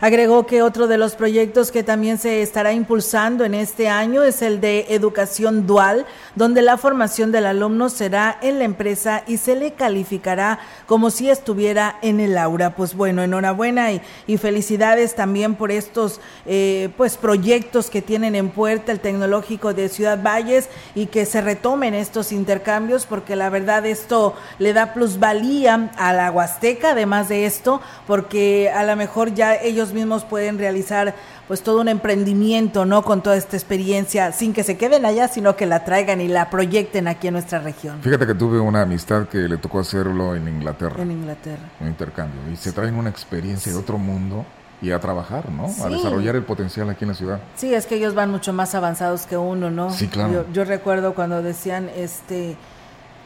[0.02, 4.42] Agregó que otro de los proyectos que también se estará impulsando en este año es
[4.42, 9.56] el de educación dual, donde la formación del alumno será en la empresa y se
[9.56, 12.76] le calificará como si estuviera en el aula.
[12.76, 14.02] Pues bueno, enhorabuena y,
[14.38, 20.20] felicidades también por estos eh, pues proyectos que tienen en puerta el tecnológico de Ciudad
[20.20, 26.12] Valles y que se retomen estos intercambios porque la verdad esto le da plusvalía a
[26.12, 31.16] la Huasteca, además de esto, porque a lo mejor ya ellos mismos pueden realizar
[31.48, 33.04] pues todo un emprendimiento, ¿no?
[33.04, 36.50] Con toda esta experiencia, sin que se queden allá, sino que la traigan y la
[36.50, 38.02] proyecten aquí en nuestra región.
[38.02, 41.02] Fíjate que tuve una amistad que le tocó hacerlo en Inglaterra.
[41.02, 41.64] En Inglaterra.
[41.80, 42.40] Un intercambio.
[42.52, 44.46] Y se traen una experiencia de otro mundo
[44.82, 45.66] y a trabajar, ¿no?
[45.84, 47.40] A desarrollar el potencial aquí en la ciudad.
[47.56, 49.92] Sí, es que ellos van mucho más avanzados que uno, ¿no?
[49.92, 50.32] Sí, claro.
[50.32, 52.56] Yo, yo recuerdo cuando decían, este,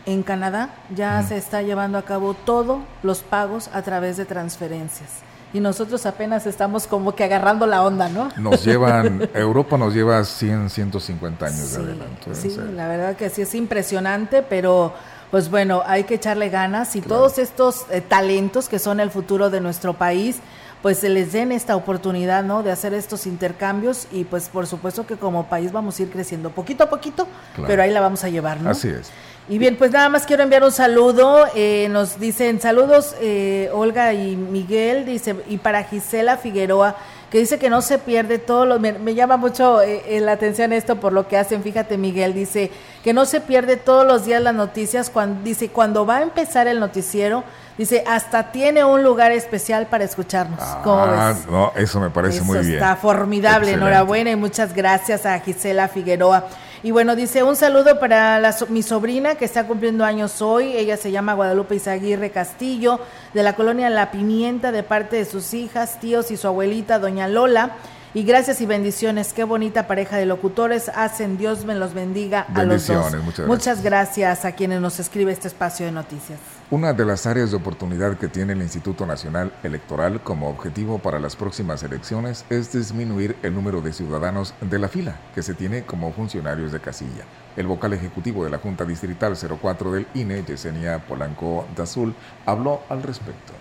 [0.05, 5.23] en Canadá ya se está llevando a cabo todos los pagos a través de transferencias
[5.55, 8.29] y nosotros apenas estamos como que agarrando la onda, ¿no?
[8.35, 12.35] Nos llevan, Europa nos lleva 100, 150 años de adelante.
[12.35, 14.93] Sí, la verdad que sí es impresionante, pero
[15.31, 19.49] pues bueno, hay que echarle ganas y todos estos eh, talentos que son el futuro
[19.49, 20.39] de nuestro país,
[20.81, 22.61] pues se les den esta oportunidad, ¿no?
[22.61, 26.49] De hacer estos intercambios y pues por supuesto que como país vamos a ir creciendo
[26.49, 27.29] poquito a poquito,
[27.65, 28.71] pero ahí la vamos a llevar, ¿no?
[28.71, 29.09] Así es.
[29.47, 31.45] Y bien, pues nada más quiero enviar un saludo.
[31.53, 36.95] Eh, nos dicen saludos eh, Olga y Miguel, dice, y para Gisela Figueroa,
[37.29, 38.79] que dice que no se pierde todo lo...
[38.79, 41.61] Me, llama mucho eh, la atención esto por lo que hacen.
[41.61, 42.71] Fíjate, Miguel, dice
[43.03, 45.11] que no se pierde todos los días las noticias.
[45.11, 47.43] Cuando, dice, cuando va a empezar el noticiero,
[47.77, 50.59] dice, hasta tiene un lugar especial para escucharnos.
[50.59, 52.73] Ah, no, eso me parece muy bien.
[52.75, 53.73] Está formidable.
[53.73, 56.45] Enhorabuena y muchas gracias a Gisela Figueroa.
[56.85, 60.77] Y bueno, dice un saludo para mi sobrina que está cumpliendo años hoy.
[60.77, 62.99] Ella se llama Guadalupe Izaguirre Castillo,
[63.33, 67.27] de la colonia La Pimienta, de parte de sus hijas, tíos y su abuelita, doña
[67.27, 67.71] Lola.
[68.13, 69.33] Y gracias y bendiciones.
[69.33, 71.39] Qué bonita pareja de locutores hacen.
[71.39, 73.15] Dios me los bendiga a los dos.
[73.15, 73.47] Muchas gracias.
[73.47, 76.37] muchas gracias a quienes nos escribe este espacio de noticias.
[76.71, 81.19] Una de las áreas de oportunidad que tiene el Instituto Nacional Electoral como objetivo para
[81.19, 85.83] las próximas elecciones es disminuir el número de ciudadanos de la fila que se tiene
[85.83, 87.25] como funcionarios de casilla.
[87.55, 92.15] El vocal ejecutivo de la Junta Distrital 04 del INE, Yesenia Polanco Dazul,
[92.47, 93.53] habló al respecto.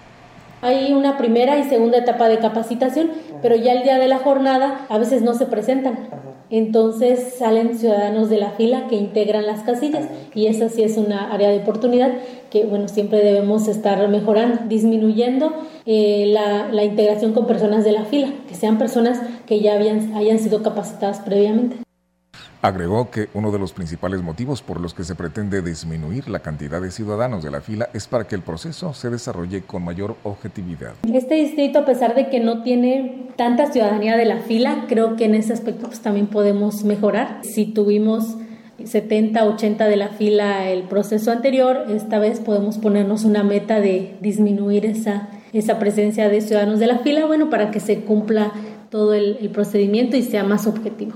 [0.65, 3.11] Hay una primera y segunda etapa de capacitación,
[3.43, 6.09] pero ya el día de la jornada a veces no se presentan.
[6.49, 11.31] Entonces salen ciudadanos de la fila que integran las casillas y esa sí es una
[11.35, 12.13] área de oportunidad
[12.51, 15.53] que bueno siempre debemos estar mejorando, disminuyendo
[15.85, 20.15] eh, la, la, integración con personas de la fila, que sean personas que ya habían,
[20.15, 21.84] hayan sido capacitadas previamente.
[22.65, 26.81] Agregó que uno de los principales motivos por los que se pretende disminuir la cantidad
[26.81, 30.95] de ciudadanos de la fila es para que el proceso se desarrolle con mayor objetividad.
[31.13, 35.27] Este distrito, a pesar de que no tiene tanta ciudadanía de la fila, creo que
[35.27, 37.41] en ese aspecto pues, también podemos mejorar.
[37.43, 38.39] Si tuvimos
[38.83, 44.17] 70, 80 de la fila el proceso anterior, esta vez podemos ponernos una meta de
[44.23, 48.53] disminuir esa, esa presencia de ciudadanos de la fila, bueno, para que se cumpla
[48.89, 51.13] todo el, el procedimiento y sea más objetivo.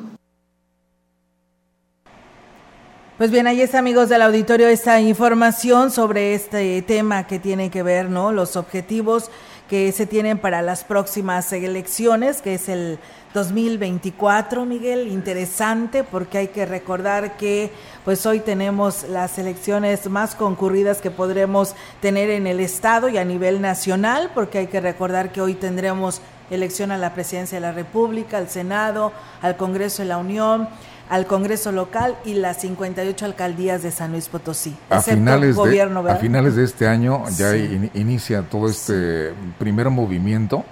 [3.19, 7.83] Pues bien, ahí está, amigos del auditorio, esta información sobre este tema que tiene que
[7.83, 8.31] ver, ¿no?
[8.31, 9.29] Los objetivos
[9.69, 13.01] que se tienen para las próximas elecciones, que es el
[13.35, 17.73] 2024, Miguel, interesante porque hay que recordar que
[18.05, 23.25] pues hoy tenemos las elecciones más concurridas que podremos tener en el estado y a
[23.25, 27.73] nivel nacional, porque hay que recordar que hoy tendremos elección a la presidencia de la
[27.73, 30.69] República, al Senado, al Congreso de la Unión,
[31.09, 34.77] al Congreso local y las 58 alcaldías de San Luis Potosí.
[34.91, 40.65] A finales, gobierno, de, a finales de este año ya inicia todo este primer movimiento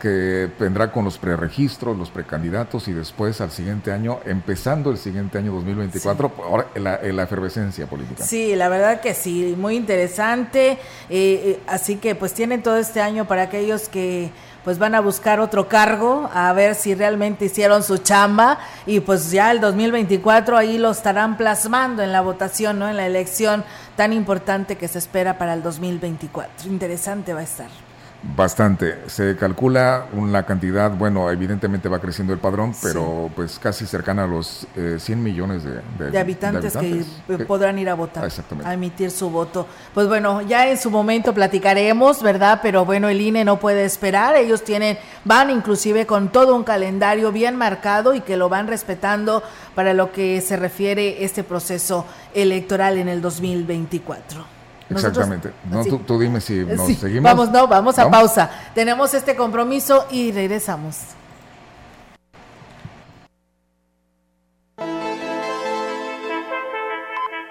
[0.00, 5.36] que vendrá con los preregistros, los precandidatos y después al siguiente año, empezando el siguiente
[5.38, 8.24] año 2024, ahora la, la, efervescencia política.
[8.24, 10.72] Sí, la verdad que sí, muy interesante.
[10.72, 10.78] Eh,
[11.10, 14.30] eh, así que pues tienen todo este año para aquellos que
[14.64, 19.30] pues van a buscar otro cargo a ver si realmente hicieron su chamba y pues
[19.30, 22.88] ya el 2024 ahí lo estarán plasmando en la votación, ¿no?
[22.88, 23.64] En la elección
[23.96, 26.68] tan importante que se espera para el 2024.
[26.68, 27.89] Interesante va a estar.
[28.22, 28.98] Bastante.
[29.06, 34.26] Se calcula una cantidad, bueno, evidentemente va creciendo el padrón, pero pues casi cercana a
[34.26, 38.30] los 100 eh, millones de, de, habitantes, que, podrán ir a votar,
[38.64, 39.66] a emitir su voto.
[39.94, 42.60] Pues bueno, ya en su momento platicaremos, ¿verdad?
[42.62, 44.36] Pero bueno, el INE no puede esperar.
[44.36, 49.42] Ellos tienen, van inclusive con todo un calendario bien marcado y que lo van respetando
[49.74, 52.04] para lo que se refiere este proceso
[52.34, 54.59] electoral en el 2024.
[54.90, 55.52] Exactamente.
[55.70, 57.22] No, tú, dime si nos seguimos.
[57.22, 58.50] Vamos, no, vamos a pausa.
[58.74, 60.96] Tenemos este compromiso y regresamos.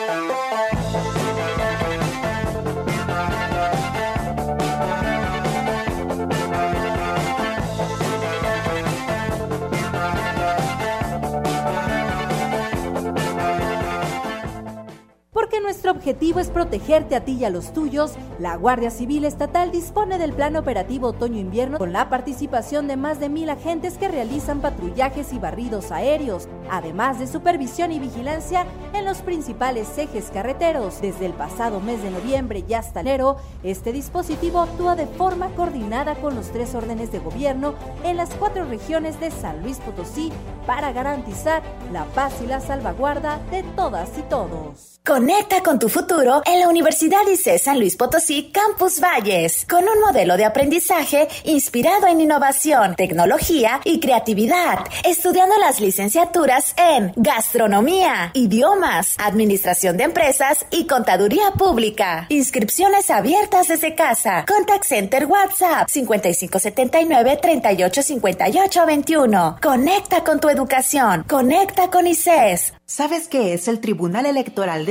[15.71, 20.17] nuestro objetivo es protegerte a ti y a los tuyos, la Guardia Civil Estatal dispone
[20.17, 25.31] del Plan Operativo Otoño-Invierno con la participación de más de mil agentes que realizan patrullajes
[25.31, 30.99] y barridos aéreos, además de supervisión y vigilancia en los principales ejes carreteros.
[30.99, 36.15] Desde el pasado mes de noviembre y hasta enero, este dispositivo actúa de forma coordinada
[36.15, 40.33] con los tres órdenes de gobierno en las cuatro regiones de San Luis Potosí
[40.67, 44.90] para garantizar la paz y la salvaguarda de todas y todos.
[45.03, 49.99] Conecta con tu futuro en la Universidad ICE San Luis Potosí Campus Valles, con un
[49.99, 59.15] modelo de aprendizaje inspirado en innovación, tecnología y creatividad, estudiando las licenciaturas en gastronomía, idiomas,
[59.17, 62.27] administración de empresas y contaduría pública.
[62.29, 64.45] Inscripciones abiertas desde casa.
[64.47, 69.57] Contact Center WhatsApp 5579 385821.
[69.63, 71.25] Conecta con tu educación.
[71.27, 72.75] Conecta con ICES.
[72.85, 74.90] ¿Sabes qué es el Tribunal Electoral de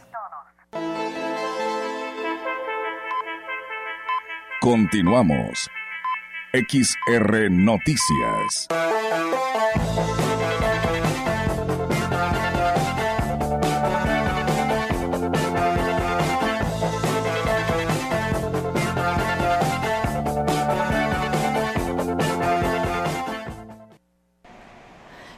[4.61, 5.71] Continuamos.
[6.53, 8.67] XR Noticias.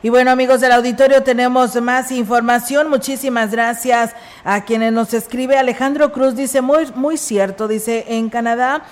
[0.02, 2.90] Y bueno, amigos del auditorio, tenemos más información.
[2.90, 4.14] Muchísimas gracias
[4.44, 5.58] a quienes nos escribe.
[5.58, 8.84] Alejandro Cruz dice, muy, muy cierto, dice, en Canadá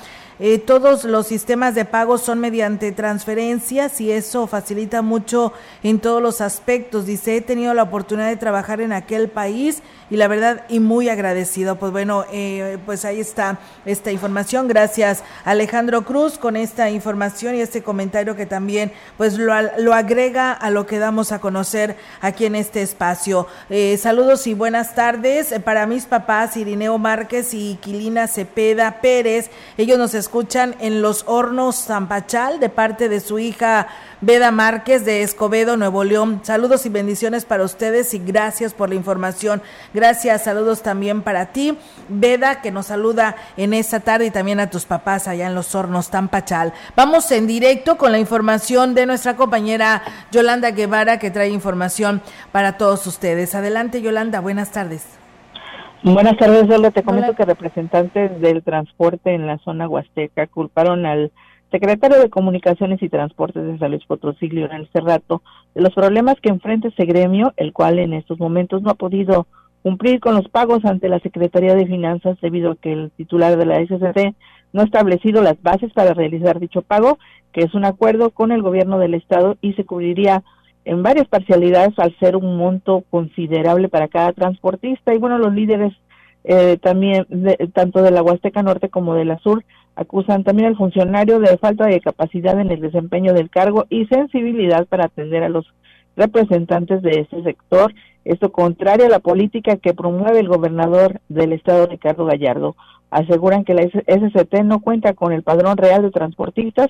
[0.43, 6.19] eh, todos los sistemas de pago son mediante transferencias y eso facilita mucho en todos
[6.19, 7.05] los aspectos.
[7.05, 11.09] Dice, he tenido la oportunidad de trabajar en aquel país y la verdad, y muy
[11.09, 11.75] agradecido.
[11.75, 14.67] Pues bueno, eh, pues ahí está esta información.
[14.67, 20.53] Gracias Alejandro Cruz con esta información y este comentario que también pues lo, lo agrega
[20.53, 23.45] a lo que damos a conocer aquí en este espacio.
[23.69, 29.51] Eh, saludos y buenas tardes para mis papás Irineo Márquez y Quilina Cepeda Pérez.
[29.77, 30.30] Ellos nos escuchan
[30.79, 33.87] en los hornos Zampachal de parte de su hija
[34.21, 36.39] Veda Márquez de Escobedo, Nuevo León.
[36.43, 39.61] Saludos y bendiciones para ustedes y gracias por la información.
[39.93, 41.77] Gracias, saludos también para ti,
[42.07, 45.75] Veda, que nos saluda en esta tarde y también a tus papás allá en los
[45.75, 46.73] hornos Tampachal.
[46.95, 50.01] Vamos en directo con la información de nuestra compañera
[50.31, 52.21] Yolanda Guevara, que trae información
[52.53, 53.53] para todos ustedes.
[53.53, 55.20] Adelante, Yolanda, buenas tardes.
[56.03, 56.89] Buenas tardes, Olga.
[56.89, 61.31] Te comento que representantes del transporte en la zona huasteca culparon al
[61.69, 65.43] secretario de Comunicaciones y Transportes de San Luis Potosí, Leonel Cerrato,
[65.75, 69.45] de los problemas que enfrenta ese gremio, el cual en estos momentos no ha podido
[69.83, 73.65] cumplir con los pagos ante la Secretaría de Finanzas debido a que el titular de
[73.67, 74.35] la SCC
[74.73, 77.19] no ha establecido las bases para realizar dicho pago,
[77.51, 80.41] que es un acuerdo con el gobierno del estado y se cubriría
[80.85, 85.93] en varias parcialidades al ser un monto considerable para cada transportista y bueno, los líderes
[86.43, 87.27] eh, también
[87.73, 89.63] tanto de la Huasteca Norte como de la Sur
[89.95, 94.87] acusan también al funcionario de falta de capacidad en el desempeño del cargo y sensibilidad
[94.87, 95.65] para atender a los
[96.15, 97.93] representantes de ese sector.
[98.23, 102.75] Esto contrario a la política que promueve el gobernador del estado Ricardo Gallardo.
[103.09, 106.87] Aseguran que la SCT no cuenta con el padrón real de transportistas.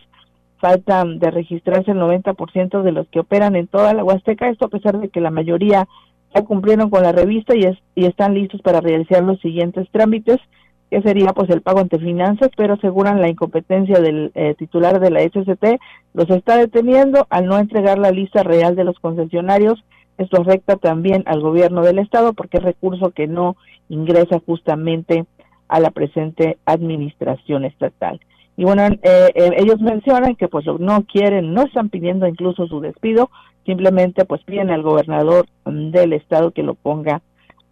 [0.62, 4.70] Falta de registrarse el 90% de los que operan en toda la Huasteca, esto a
[4.70, 5.88] pesar de que la mayoría
[6.36, 10.38] ya cumplieron con la revista y, y están listos para realizar los siguientes trámites,
[10.92, 15.10] que sería pues el pago ante finanzas, pero aseguran la incompetencia del eh, titular de
[15.10, 15.82] la SCT,
[16.14, 19.84] los está deteniendo al no entregar la lista real de los concesionarios.
[20.20, 23.56] Esto afecta también al gobierno del estado porque es recurso que no
[23.90, 25.26] ingresa justamente
[25.70, 28.20] a la presente administración estatal.
[28.62, 32.80] Y bueno, eh, eh, ellos mencionan que pues no quieren, no están pidiendo incluso su
[32.80, 33.32] despido,
[33.66, 37.24] simplemente pues piden al gobernador del estado que lo ponga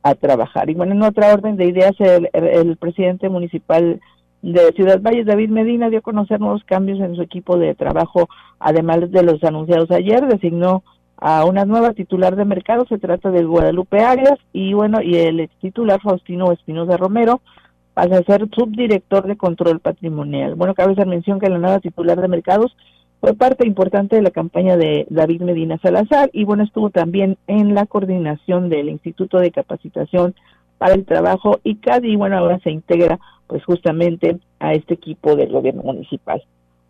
[0.01, 0.67] a trabajar.
[0.67, 4.01] Y bueno, en otra orden de ideas, el, presidente municipal
[4.41, 8.27] de Ciudad Valles, David Medina, dio a conocer nuevos cambios en su equipo de trabajo,
[8.59, 10.81] además de los anunciados ayer, designó
[11.17, 15.51] a una nueva titular de mercado, se trata de Guadalupe Arias, y bueno, y el
[15.61, 17.41] titular Faustino Espinosa Romero
[18.00, 20.56] pasa ser subdirector de control patrimonial.
[20.56, 22.74] Bueno, cabe hacer mención que la nueva titular de mercados
[23.20, 27.76] fue parte importante de la campaña de David Medina Salazar y bueno, estuvo también en
[27.76, 30.34] la coordinación del Instituto de Capacitación
[30.78, 35.36] para el Trabajo y CADI y bueno, ahora se integra pues justamente a este equipo
[35.36, 36.41] del gobierno municipal.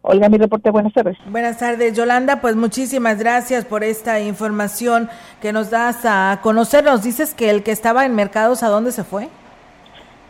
[0.01, 1.17] Olga, mi reporte, buenas tardes.
[1.31, 5.09] Buenas tardes, Yolanda, pues muchísimas gracias por esta información
[5.41, 6.83] que nos das a conocer.
[6.83, 9.27] Nos dices que el que estaba en mercados, ¿a dónde se fue?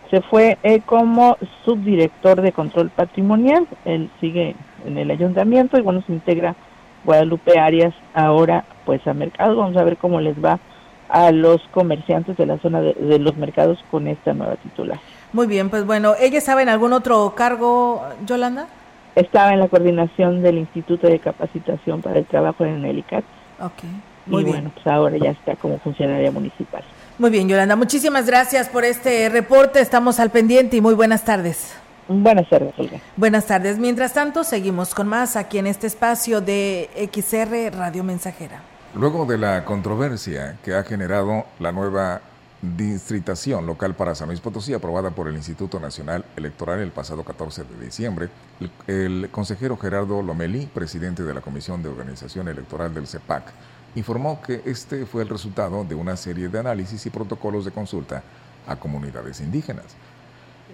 [0.10, 4.55] Se fue eh, como subdirector de control patrimonial, él sigue
[4.86, 6.55] en el ayuntamiento y bueno, se integra
[7.05, 9.55] Guadalupe Arias ahora pues a mercado.
[9.55, 10.60] Vamos a ver cómo les va
[11.10, 14.99] a los comerciantes de la zona de, los mercados con esta nueva titular.
[15.34, 18.68] Muy bien, pues bueno, ¿ella estaba en algún otro cargo, Yolanda?
[19.16, 23.24] Estaba en la coordinación del Instituto de Capacitación para el Trabajo en el ICAT.
[23.60, 23.84] Ok,
[24.28, 24.57] muy y bien.
[24.57, 26.84] bueno, pues ahora ya está como funcionaria municipal.
[27.20, 29.82] Muy bien, Yolanda, muchísimas gracias por este reporte.
[29.82, 31.74] Estamos al pendiente y muy buenas tardes.
[32.07, 33.01] Buenas tardes, Olga.
[33.17, 33.78] Buenas tardes.
[33.78, 38.61] Mientras tanto, seguimos con más aquí en este espacio de XR Radio Mensajera.
[38.95, 42.22] Luego de la controversia que ha generado la nueva
[42.61, 47.65] distritación local para San Luis Potosí, aprobada por el Instituto Nacional Electoral el pasado 14
[47.65, 48.30] de diciembre,
[48.88, 53.43] el, el consejero Gerardo Lomeli, presidente de la Comisión de Organización Electoral del CEPAC,
[53.96, 58.24] informó que este fue el resultado de una serie de análisis y protocolos de consulta
[58.68, 59.86] a comunidades indígenas.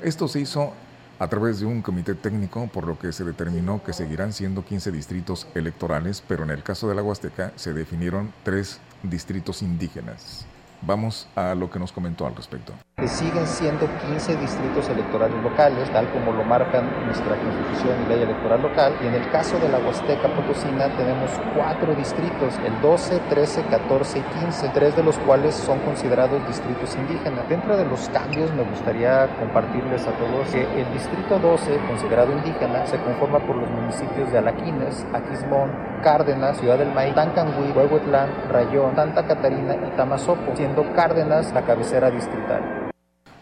[0.03, 0.74] Esto se hizo
[1.18, 4.91] a través de un comité técnico, por lo que se determinó que seguirán siendo 15
[4.91, 10.45] distritos electorales, pero en el caso de la Huasteca se definieron tres distritos indígenas.
[10.86, 12.71] Vamos a lo que nos comentó al respecto.
[12.95, 18.21] Que siguen siendo 15 distritos electorales locales, tal como lo marcan nuestra constitución y ley
[18.21, 18.93] electoral local.
[19.01, 24.19] Y en el caso de la Huasteca Potosina tenemos cuatro distritos, el 12, 13, 14
[24.19, 27.49] y 15, tres de los cuales son considerados distritos indígenas.
[27.49, 32.86] Dentro de los cambios me gustaría compartirles a todos que el distrito 12, considerado indígena,
[32.86, 35.71] se conforma por los municipios de Alaquines, Aquismón,
[36.03, 40.55] Cárdenas, Ciudad del Maíz, Tancangüí, Huehuetlán, Rayón, Santa Catarina y Tamazopo,
[40.95, 42.91] Cárdenas la cabecera distrital.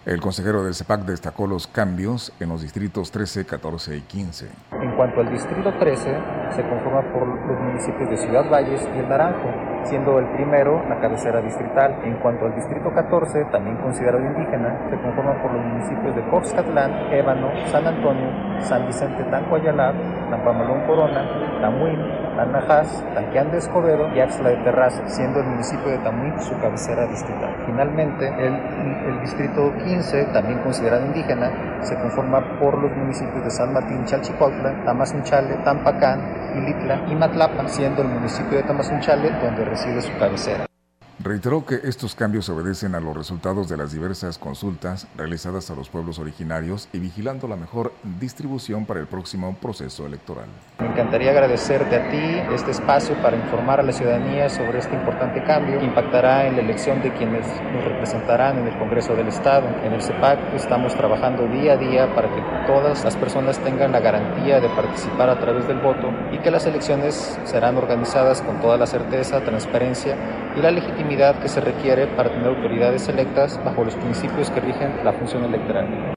[0.05, 4.49] El consejero del CEPAC destacó los cambios en los distritos 13, 14 y 15.
[4.81, 6.17] En cuanto al distrito 13,
[6.55, 9.49] se conforma por los municipios de Ciudad Valles y El Naranjo,
[9.83, 11.99] siendo el primero la cabecera distrital.
[12.03, 17.13] En cuanto al distrito 14, también considerado indígena, se conforma por los municipios de Coxcatlán,
[17.13, 18.29] Ébano, San Antonio,
[18.61, 19.95] San Vicente Tancuayalar,
[20.29, 21.99] Tampamalón Corona, Tamuín,
[22.35, 27.05] Tanajás, Tanqueán de Escobedo y Axla de Terraza, siendo el municipio de Tamuín su cabecera
[27.07, 27.55] distrital.
[27.65, 31.51] Finalmente, el, el distrito 15, también considerado indígena,
[31.81, 38.01] se conforma por los municipios de San Martín, Chalchicuautla, Tamazunchale, Tampacán, Ilitla y Matlapan, siendo
[38.01, 40.72] el municipio de Tamazunchale donde reside su cabecera.
[41.20, 45.88] Reiteró que estos cambios obedecen a los resultados de las diversas consultas realizadas a los
[45.88, 50.47] pueblos originarios y vigilando la mejor distribución para el próximo proceso electoral.
[50.80, 55.43] Me encantaría agradecerte a ti este espacio para informar a la ciudadanía sobre este importante
[55.43, 59.68] cambio que impactará en la elección de quienes nos representarán en el Congreso del Estado.
[59.84, 63.99] En el CEPAC estamos trabajando día a día para que todas las personas tengan la
[63.99, 68.78] garantía de participar a través del voto y que las elecciones serán organizadas con toda
[68.78, 70.18] la certeza, transparencia
[70.57, 75.05] y la legitimidad que se requiere para tener autoridades electas bajo los principios que rigen
[75.05, 76.16] la función electoral.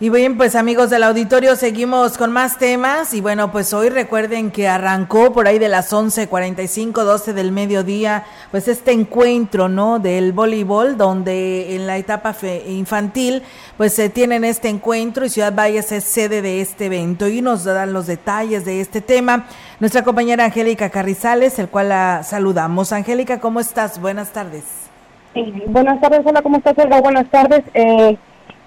[0.00, 3.14] Y bien, pues amigos del auditorio, seguimos con más temas.
[3.14, 8.24] Y bueno, pues hoy recuerden que arrancó por ahí de las 11:45, 12 del mediodía,
[8.52, 9.98] pues este encuentro, ¿no?
[9.98, 12.32] Del voleibol, donde en la etapa
[12.68, 13.42] infantil,
[13.76, 17.26] pues se tienen este encuentro y Ciudad Valles es sede de este evento.
[17.26, 19.46] Y nos dan los detalles de este tema
[19.80, 22.92] nuestra compañera Angélica Carrizales, el cual la saludamos.
[22.92, 24.00] Angélica, ¿cómo estás?
[24.00, 24.62] Buenas tardes.
[25.66, 27.00] buenas tardes, hola, ¿cómo estás, Olga?
[27.00, 27.64] Buenas tardes.
[27.74, 28.16] Eh,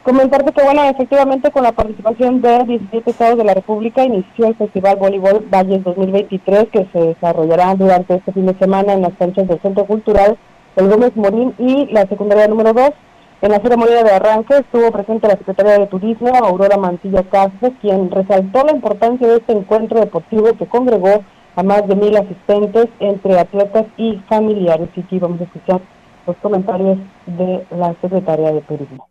[0.03, 4.55] Comentarte que, bueno, efectivamente con la participación de 17 estados de la República inició el
[4.55, 9.47] Festival Voleibol Valles 2023 que se desarrollará durante este fin de semana en las canchas
[9.47, 10.39] del Centro Cultural
[10.75, 12.89] El Gómez Morín y la secundaria número 2.
[13.43, 18.09] En la ceremonia de arranque estuvo presente la secretaria de Turismo, Aurora Mantilla Castro, quien
[18.09, 21.23] resaltó la importancia de este encuentro deportivo que congregó
[21.55, 24.89] a más de mil asistentes entre atletas y familiares.
[24.95, 25.79] Y aquí vamos a escuchar
[26.25, 26.97] los comentarios
[27.27, 29.10] de la secretaria de Turismo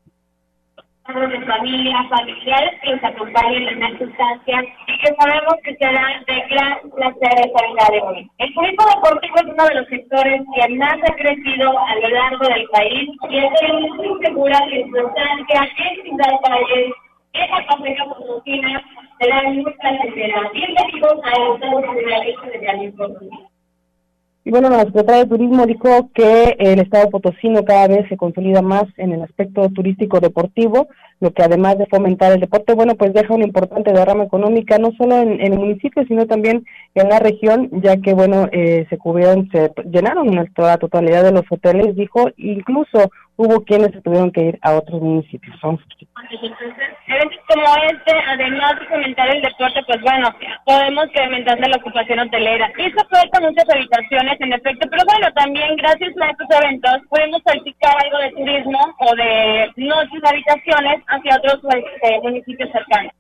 [1.19, 6.41] de familias, familiares que nos acompañen en las circunstancias y que sabemos que será de
[6.49, 8.31] gran placer estar el día de hoy.
[8.39, 12.47] El turismo deportivo es uno de los sectores que más ha crecido a lo largo
[12.47, 16.93] del país y estoy muy segura que su estancia en Ciudad Valle,
[17.33, 18.83] en la Paseca Potosina,
[19.19, 20.51] será muy placentera.
[20.53, 23.50] Bienvenidos a Estado Federal de Jalisco.
[24.43, 28.63] Y bueno, la Secretaría de Turismo dijo que el Estado potosino cada vez se consolida
[28.63, 30.89] más en el aspecto turístico deportivo,
[31.21, 34.93] lo que además de fomentar el deporte, bueno, pues deja una importante derrama económica, no
[34.93, 36.65] solo en, el municipio, sino también
[36.95, 41.45] en la región, ya que, bueno, eh, se cubrieron, se llenaron la totalidad de los
[41.51, 43.11] hoteles, dijo, incluso
[43.41, 45.57] hubo quienes se tuvieron que ir a otros municipios.
[45.63, 50.29] eventos como este, además de fomentar el deporte, pues bueno,
[50.67, 52.71] podemos incrementar la ocupación hotelera.
[52.77, 57.95] Hizo falta muchas habitaciones, en efecto, pero bueno, también gracias a estos eventos podemos practicar
[58.05, 63.13] algo de turismo o de noches de habitaciones hacia otros este, municipios cercanos.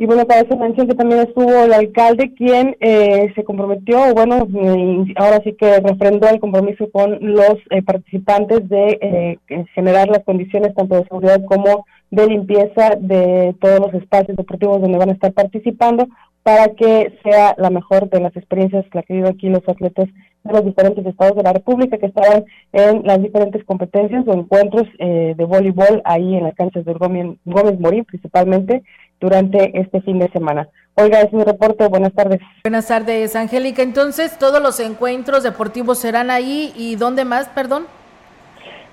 [0.00, 4.48] Y bueno, para esa mención que también estuvo el alcalde, quien eh, se comprometió, bueno,
[5.16, 10.74] ahora sí que refrendó el compromiso con los eh, participantes de eh, generar las condiciones
[10.74, 15.34] tanto de seguridad como de limpieza de todos los espacios deportivos donde van a estar
[15.34, 16.08] participando
[16.42, 20.08] para que sea la mejor de las experiencias que ha querido aquí los atletas
[20.44, 24.88] de los diferentes estados de la República que estaban en las diferentes competencias o encuentros
[24.98, 28.82] de voleibol ahí en las canchas Gómez, Gómez Morín principalmente
[29.20, 30.68] durante este fin de semana.
[30.94, 31.86] Oiga, es mi reporte.
[31.88, 32.40] Buenas tardes.
[32.64, 33.82] Buenas tardes, Angélica.
[33.82, 37.86] Entonces, todos los encuentros deportivos serán ahí y ¿dónde más, perdón?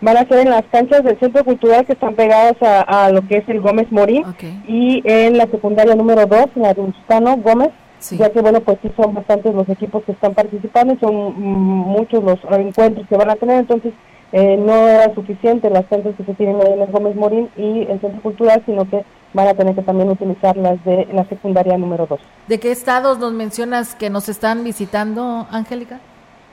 [0.02, 3.38] van a ser en las canchas del Centro Cultural que están pegadas a, lo que
[3.38, 4.24] es el Gómez Morín
[4.68, 7.70] y en la secundaria número 2, la de Ustano Gómez,
[8.12, 12.24] ya que bueno, pues sí son bastantes los equipos que están participando y son muchos
[12.24, 13.94] los encuentros que van a tener, entonces
[14.32, 18.00] eh, no era suficiente las canchas que se tienen en el Gómez Morín y el
[18.02, 22.08] Centro Cultural, sino que van a tener que también utilizar las de la secundaria número
[22.08, 22.20] 2.
[22.48, 26.00] ¿De qué estados nos mencionas que nos están visitando, Angélica?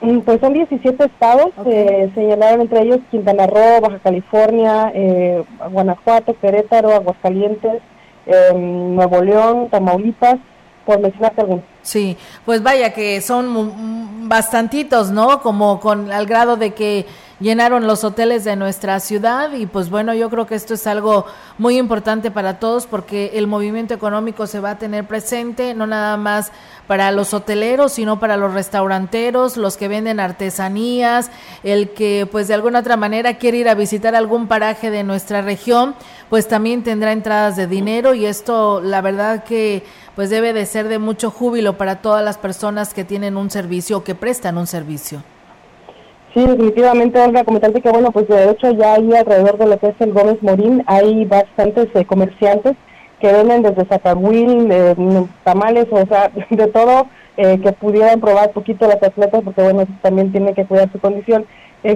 [0.01, 6.37] Mm, pues son 17 estados, eh, señalaron entre ellos Quintana Roo, Baja California, eh, Guanajuato,
[6.39, 7.81] Querétaro, Aguascalientes,
[8.25, 10.37] eh, Nuevo León, Tamaulipas,
[10.85, 11.63] por mencionarte algunos.
[11.81, 15.39] Sí, pues vaya que son bastantitos, ¿no?
[15.41, 17.05] Como con al grado de que
[17.39, 21.25] llenaron los hoteles de nuestra ciudad y pues bueno, yo creo que esto es algo
[21.57, 26.17] muy importante para todos porque el movimiento económico se va a tener presente, no nada
[26.17, 26.51] más
[26.87, 31.29] para los hoteleros, sino para los restauranteros, los que venden artesanías,
[31.63, 35.41] el que pues de alguna otra manera quiere ir a visitar algún paraje de nuestra
[35.41, 35.95] región,
[36.29, 39.83] pues también tendrá entradas de dinero y esto la verdad que
[40.15, 43.97] pues debe de ser de mucho júbilo para todas las personas que tienen un servicio
[43.97, 45.34] o que prestan un servicio.
[46.35, 49.87] Sí, definitivamente, Olga, comentarte que, bueno, pues de hecho ya ahí alrededor de lo que
[49.87, 52.73] es el Gómez Morín hay bastantes eh, comerciantes
[53.21, 54.95] que venden desde Zacahuil, eh,
[55.45, 57.07] tamales, o sea, de todo,
[57.37, 61.45] eh, que pudieran probar poquito las atletas, porque, bueno, también tienen que cuidar su condición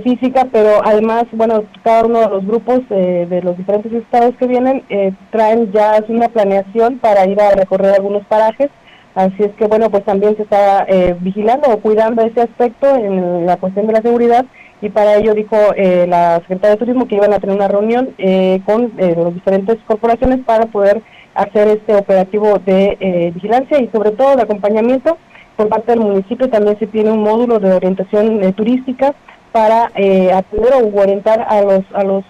[0.03, 4.83] física, pero además, bueno, cada uno de los grupos de los diferentes estados que vienen
[5.31, 8.69] traen ya una planeación para ir a recorrer algunos parajes
[9.15, 13.45] Así es que, bueno, pues también se está eh, vigilando o cuidando ese aspecto en
[13.45, 14.45] la cuestión de la seguridad
[14.81, 18.09] y para ello dijo eh, la Secretaría de Turismo que iban a tener una reunión
[18.17, 21.01] eh, con las diferentes corporaciones para poder
[21.33, 25.17] hacer este operativo de vigilancia y sobre todo de acompañamiento
[25.57, 26.49] por parte del municipio.
[26.49, 29.13] También se tiene un módulo de orientación turística
[29.51, 32.23] para atender o orientar a los, a los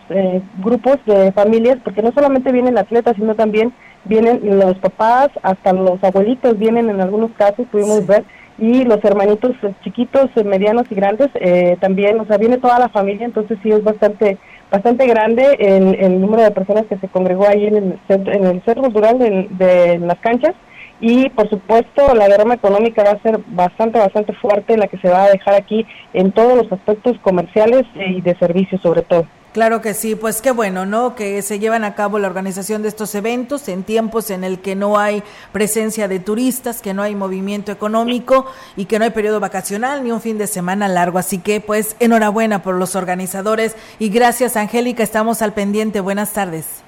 [0.63, 3.73] grupos de familias, porque no solamente viene el atleta, sino también
[4.06, 8.24] vienen los papás, hasta los abuelitos vienen en algunos casos, pudimos ver,
[8.58, 9.52] y los hermanitos
[9.84, 13.84] chiquitos, medianos y grandes eh, también, o sea, viene toda la familia, entonces sí es
[13.84, 14.38] bastante
[14.72, 18.45] bastante grande el, el número de personas que se congregó ahí en el centro, en
[18.45, 20.54] el centro cultural de, de las canchas
[21.02, 25.10] y por supuesto la derrama económica va a ser bastante, bastante fuerte la que se
[25.10, 29.26] va a dejar aquí en todos los aspectos comerciales y de servicios sobre todo.
[29.54, 31.16] Claro que sí, pues qué bueno, ¿no?
[31.16, 34.76] Que se llevan a cabo la organización de estos eventos en tiempos en el que
[34.76, 38.45] no hay presencia de turistas, que no hay movimiento económico
[38.76, 41.18] y que no hay periodo vacacional ni un fin de semana largo.
[41.18, 46.00] Así que, pues, enhorabuena por los organizadores y gracias, Angélica, estamos al pendiente.
[46.00, 46.84] Buenas tardes.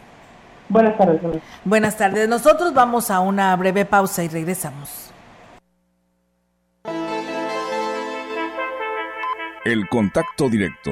[0.69, 1.21] Buenas tardes.
[1.65, 2.29] Buenas tardes.
[2.29, 5.11] Nosotros vamos a una breve pausa y regresamos.
[9.65, 10.91] El contacto directo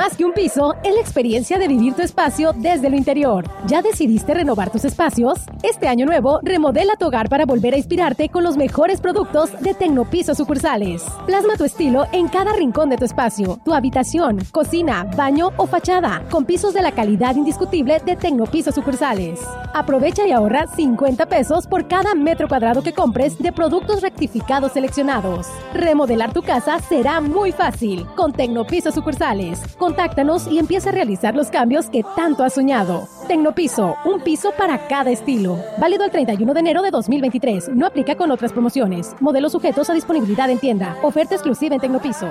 [0.00, 3.44] Más que un piso, es la experiencia de vivir tu espacio desde lo interior.
[3.66, 5.40] ¿Ya decidiste renovar tus espacios?
[5.62, 9.74] Este año nuevo, remodela tu hogar para volver a inspirarte con los mejores productos de
[9.74, 11.04] Tecnopiso sucursales.
[11.26, 16.24] Plasma tu estilo en cada rincón de tu espacio, tu habitación, cocina, baño o fachada,
[16.30, 19.38] con pisos de la calidad indiscutible de Tecnopiso sucursales.
[19.74, 25.46] Aprovecha y ahorra 50 pesos por cada metro cuadrado que compres de productos rectificados seleccionados.
[25.74, 29.60] Remodelar tu casa será muy fácil con Tecnopiso sucursales.
[29.90, 33.08] Contáctanos y empieza a realizar los cambios que tanto has soñado.
[33.26, 35.58] Tecnopiso, un piso para cada estilo.
[35.78, 37.70] Válido el 31 de enero de 2023.
[37.70, 39.16] No aplica con otras promociones.
[39.18, 40.96] Modelos sujetos a disponibilidad en tienda.
[41.02, 42.28] Oferta exclusiva en Tecnopiso.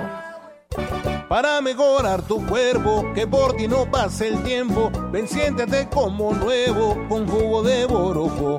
[1.28, 5.26] Para mejorar tu cuerpo, que por ti no pase el tiempo, ven
[5.92, 8.58] como nuevo con jugo de borojo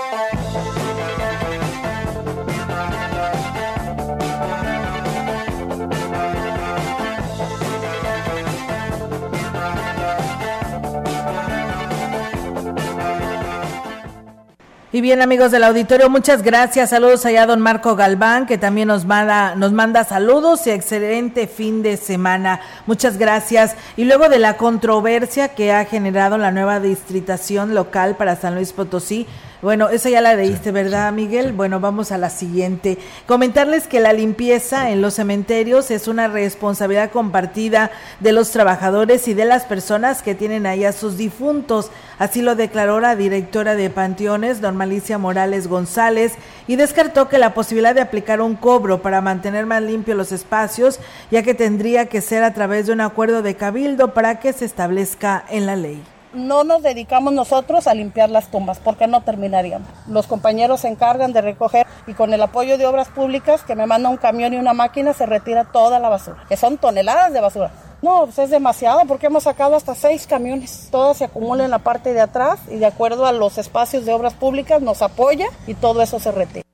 [14.93, 16.89] Y bien, amigos del auditorio, muchas gracias.
[16.89, 21.47] Saludos allá a don Marco Galván, que también nos manda, nos manda saludos y excelente
[21.47, 22.59] fin de semana.
[22.87, 23.77] Muchas gracias.
[23.95, 28.73] Y luego de la controversia que ha generado la nueva distritación local para San Luis
[28.73, 29.27] Potosí,
[29.61, 31.53] bueno, esa ya la leíste, ¿verdad, Miguel?
[31.53, 32.97] Bueno, vamos a la siguiente.
[33.27, 39.35] Comentarles que la limpieza en los cementerios es una responsabilidad compartida de los trabajadores y
[39.35, 41.91] de las personas que tienen ahí a sus difuntos.
[42.17, 46.33] Así lo declaró la directora de Panteones, don Malicia Morales González,
[46.65, 50.99] y descartó que la posibilidad de aplicar un cobro para mantener más limpios los espacios,
[51.29, 54.65] ya que tendría que ser a través de un acuerdo de cabildo para que se
[54.65, 56.01] establezca en la ley
[56.33, 59.89] no nos dedicamos nosotros a limpiar las tumbas porque no terminaríamos.
[60.07, 63.85] Los compañeros se encargan de recoger y con el apoyo de obras públicas que me
[63.85, 67.41] manda un camión y una máquina se retira toda la basura, que son toneladas de
[67.41, 67.71] basura.
[68.01, 70.87] No, pues es demasiado porque hemos sacado hasta seis camiones.
[70.89, 74.13] Todas se acumulan en la parte de atrás y de acuerdo a los espacios de
[74.13, 76.65] obras públicas nos apoya y todo eso se retira.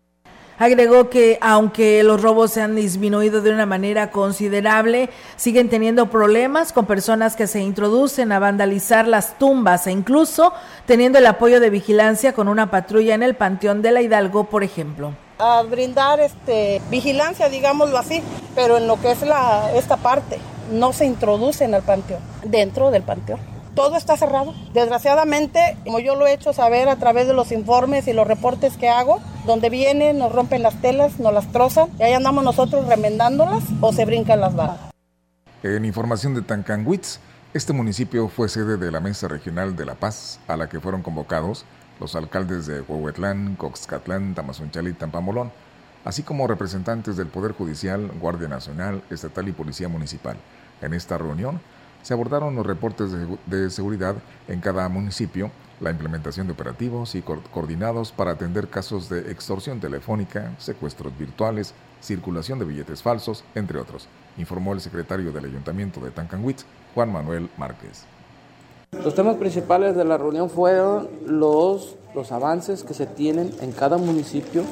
[0.59, 6.73] Agregó que aunque los robos se han disminuido de una manera considerable, siguen teniendo problemas
[6.73, 10.53] con personas que se introducen a vandalizar las tumbas e incluso
[10.87, 14.63] teniendo el apoyo de vigilancia con una patrulla en el Panteón de la Hidalgo, por
[14.63, 15.13] ejemplo.
[15.37, 18.23] A brindar este, vigilancia, digámoslo así,
[18.55, 20.39] pero en lo que es la, esta parte,
[20.71, 23.39] no se introducen al panteón, dentro del panteón
[23.77, 24.55] todo está cerrado.
[24.73, 28.75] Desgraciadamente, como yo lo he hecho saber a través de los informes y los reportes
[28.75, 32.87] que hago, donde vienen, nos rompen las telas, nos las trozan y ahí andamos nosotros
[32.87, 34.79] remendándolas o se brincan las barras.
[35.61, 37.19] En información de Tancanwitz,
[37.53, 41.03] este municipio fue sede de la Mesa Regional de La Paz, a la que fueron
[41.03, 41.63] convocados
[41.99, 45.51] los alcaldes de Huehuetlán, Coxcatlán, Tamazunchal y Tampamolón,
[46.03, 50.37] así como representantes del Poder Judicial, Guardia Nacional, Estatal y Policía Municipal.
[50.81, 51.59] En esta reunión,
[52.03, 53.09] se abordaron los reportes
[53.45, 54.15] de, seguridad
[54.47, 55.51] en cada municipio,
[55.81, 62.59] la implementación de operativos y coordinados para atender casos de extorsión telefónica, secuestros virtuales, circulación
[62.59, 64.07] de billetes falsos, entre otros,
[64.37, 66.65] informó el secretario del Ayuntamiento de Tancanwitz,
[66.95, 68.05] Juan Manuel Márquez.
[68.91, 73.97] Los temas principales de la reunión fueron los, los avances que se tienen en cada
[73.97, 74.63] municipio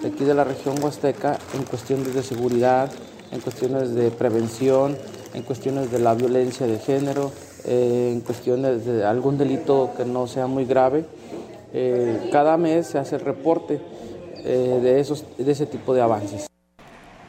[0.00, 2.92] de aquí de la región huasteca en cuestiones de seguridad,
[3.32, 4.96] en cuestiones de prevención,
[5.36, 7.30] en cuestiones de la violencia de género,
[7.64, 11.04] eh, en cuestiones de algún delito que no sea muy grave.
[11.74, 13.78] Eh, cada mes se hace el reporte
[14.38, 16.46] eh, de, esos, de ese tipo de avances.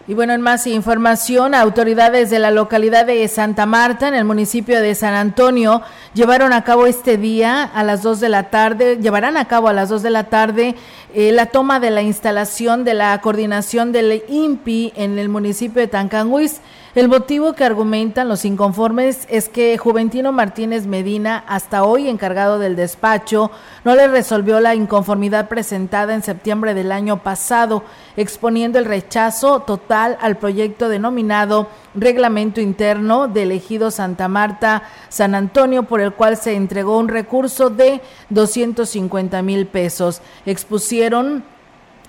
[0.07, 4.81] Y bueno, en más información, autoridades de la localidad de Santa Marta, en el municipio
[4.81, 5.81] de San Antonio,
[6.13, 9.73] llevaron a cabo este día a las 2 de la tarde, llevarán a cabo a
[9.73, 10.75] las 2 de la tarde
[11.13, 16.61] la toma de la instalación de la coordinación del INPI en el municipio de Tancanguis.
[16.97, 22.75] El motivo que argumentan los inconformes es que Juventino Martínez Medina, hasta hoy encargado del
[22.75, 23.51] despacho,
[23.83, 27.83] no le resolvió la inconformidad presentada en septiembre del año pasado,
[28.15, 35.83] exponiendo el rechazo total al proyecto denominado Reglamento Interno de Elegido Santa Marta San Antonio,
[35.83, 40.23] por el cual se entregó un recurso de 250 mil pesos.
[40.47, 41.43] Expusieron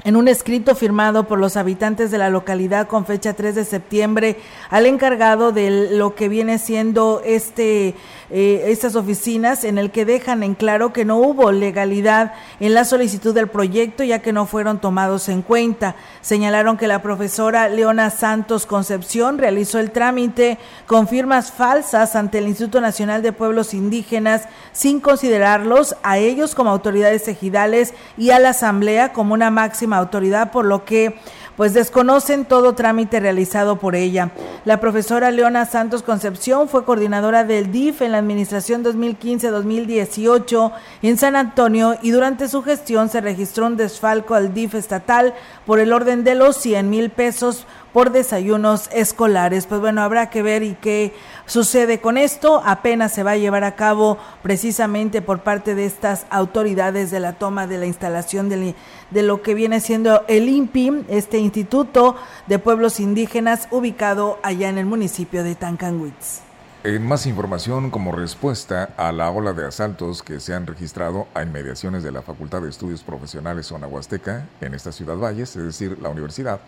[0.04, 4.36] en un escrito firmado por los habitantes de la localidad con fecha 3 de septiembre
[4.70, 7.94] al encargado de lo que viene siendo este
[8.30, 12.84] eh, estas oficinas en el que dejan en claro que no hubo legalidad en la
[12.84, 15.96] solicitud del proyecto ya que no fueron tomados en cuenta.
[16.20, 22.48] Señalaron que la profesora Leona Santos Concepción realizó el trámite con firmas falsas ante el
[22.48, 24.42] Instituto Nacional de Pueblos Indígenas
[24.72, 30.52] sin considerarlos a ellos como autoridades ejidales y a la Asamblea como una máxima autoridad,
[30.52, 31.18] por lo que
[31.56, 34.30] pues desconocen todo trámite realizado por ella.
[34.64, 40.72] La profesora Leona Santos Concepción fue coordinadora del DIF en la administración 2015-2018
[41.02, 45.34] en San Antonio y durante su gestión se registró un desfalco al DIF estatal
[45.66, 49.66] por el orden de los 100 mil pesos por desayunos escolares.
[49.66, 51.14] Pues bueno, habrá que ver y qué
[51.46, 52.62] sucede con esto.
[52.64, 57.34] Apenas se va a llevar a cabo precisamente por parte de estas autoridades de la
[57.34, 58.74] toma de la instalación de,
[59.10, 62.16] de lo que viene siendo el INPI, este Instituto
[62.46, 66.48] de Pueblos Indígenas ubicado allá en el municipio de Tancanwitz.
[66.84, 71.42] En más información, como respuesta a la ola de asaltos que se han registrado a
[71.42, 75.98] inmediaciones de la Facultad de Estudios Profesionales Zona Huasteca, en esta ciudad Valles, es decir,
[76.00, 76.60] la universidad,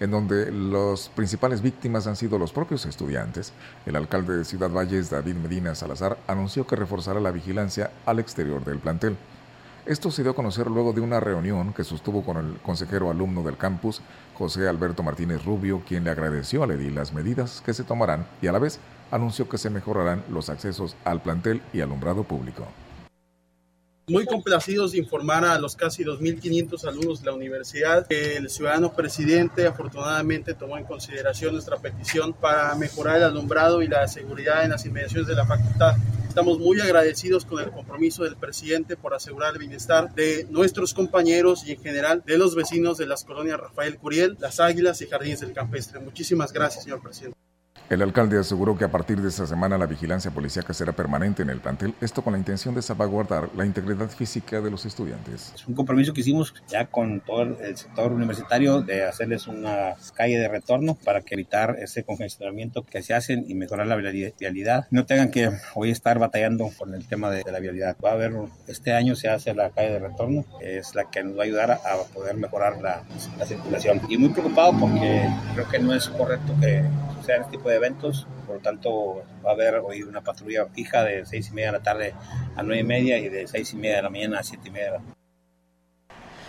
[0.00, 3.52] en donde las principales víctimas han sido los propios estudiantes,
[3.86, 8.64] el alcalde de Ciudad Valles, David Medina Salazar, anunció que reforzará la vigilancia al exterior
[8.64, 9.16] del plantel.
[9.86, 13.42] Esto se dio a conocer luego de una reunión que sostuvo con el consejero alumno
[13.42, 14.00] del campus,
[14.34, 18.46] José Alberto Martínez Rubio, quien le agradeció a Ledi las medidas que se tomarán y
[18.46, 18.80] a la vez
[19.10, 22.66] anunció que se mejorarán los accesos al plantel y alumbrado público.
[24.06, 28.92] Muy complacidos de informar a los casi 2.500 alumnos de la universidad que el ciudadano
[28.92, 34.72] presidente afortunadamente tomó en consideración nuestra petición para mejorar el alumbrado y la seguridad en
[34.72, 35.96] las inmediaciones de la facultad.
[36.28, 41.66] Estamos muy agradecidos con el compromiso del presidente por asegurar el bienestar de nuestros compañeros
[41.66, 45.40] y en general de los vecinos de las colonias Rafael Curiel, Las Águilas y Jardines
[45.40, 45.98] del Campestre.
[46.00, 47.38] Muchísimas gracias, señor presidente.
[47.90, 51.50] El alcalde aseguró que a partir de esta semana la vigilancia policíaca será permanente en
[51.50, 55.52] el plantel, esto con la intención de salvaguardar la integridad física de los estudiantes.
[55.54, 60.38] Es un compromiso que hicimos ya con todo el sector universitario de hacerles una calle
[60.38, 64.86] de retorno para que evitar ese congestionamiento que se hacen y mejorar la vialidad.
[64.90, 67.96] No tengan que hoy estar batallando con el tema de, la vialidad.
[68.02, 68.32] Va a haber,
[68.66, 71.70] este año se hace la calle de retorno, es la que nos va a ayudar
[71.70, 71.80] a
[72.14, 73.02] poder mejorar la,
[73.38, 74.00] la circulación.
[74.08, 76.82] Y muy preocupado porque creo que no es correcto que
[77.24, 78.26] sean este tipo de eventos.
[78.46, 81.78] Por lo tanto, va a haber hoy una patrulla fija de seis y media de
[81.78, 82.14] la tarde
[82.56, 84.70] a nueve y media y de seis y media de la mañana a siete y
[84.70, 85.14] media de la tarde.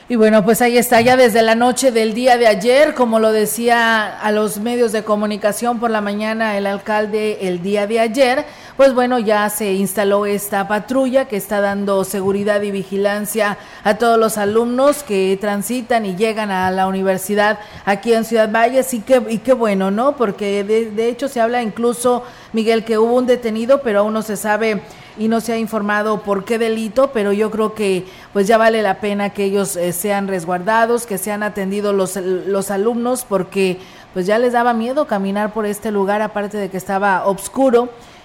[0.07, 3.31] Y bueno, pues ahí está, ya desde la noche del día de ayer, como lo
[3.31, 8.45] decía a los medios de comunicación por la mañana el alcalde el día de ayer,
[8.77, 14.19] pues bueno, ya se instaló esta patrulla que está dando seguridad y vigilancia a todos
[14.19, 19.21] los alumnos que transitan y llegan a la universidad aquí en Ciudad Valles y qué,
[19.29, 20.17] y qué bueno, ¿no?
[20.17, 24.21] Porque de, de hecho se habla incluso, Miguel, que hubo un detenido, pero aún no
[24.21, 24.81] se sabe
[25.17, 28.81] y no se ha informado por qué delito, pero yo creo que pues ya vale
[28.81, 33.79] la pena que ellos eh, sean resguardados, que sean atendidos los, los alumnos, porque
[34.13, 37.25] pues ya les daba miedo caminar por este lugar, aparte de que estaba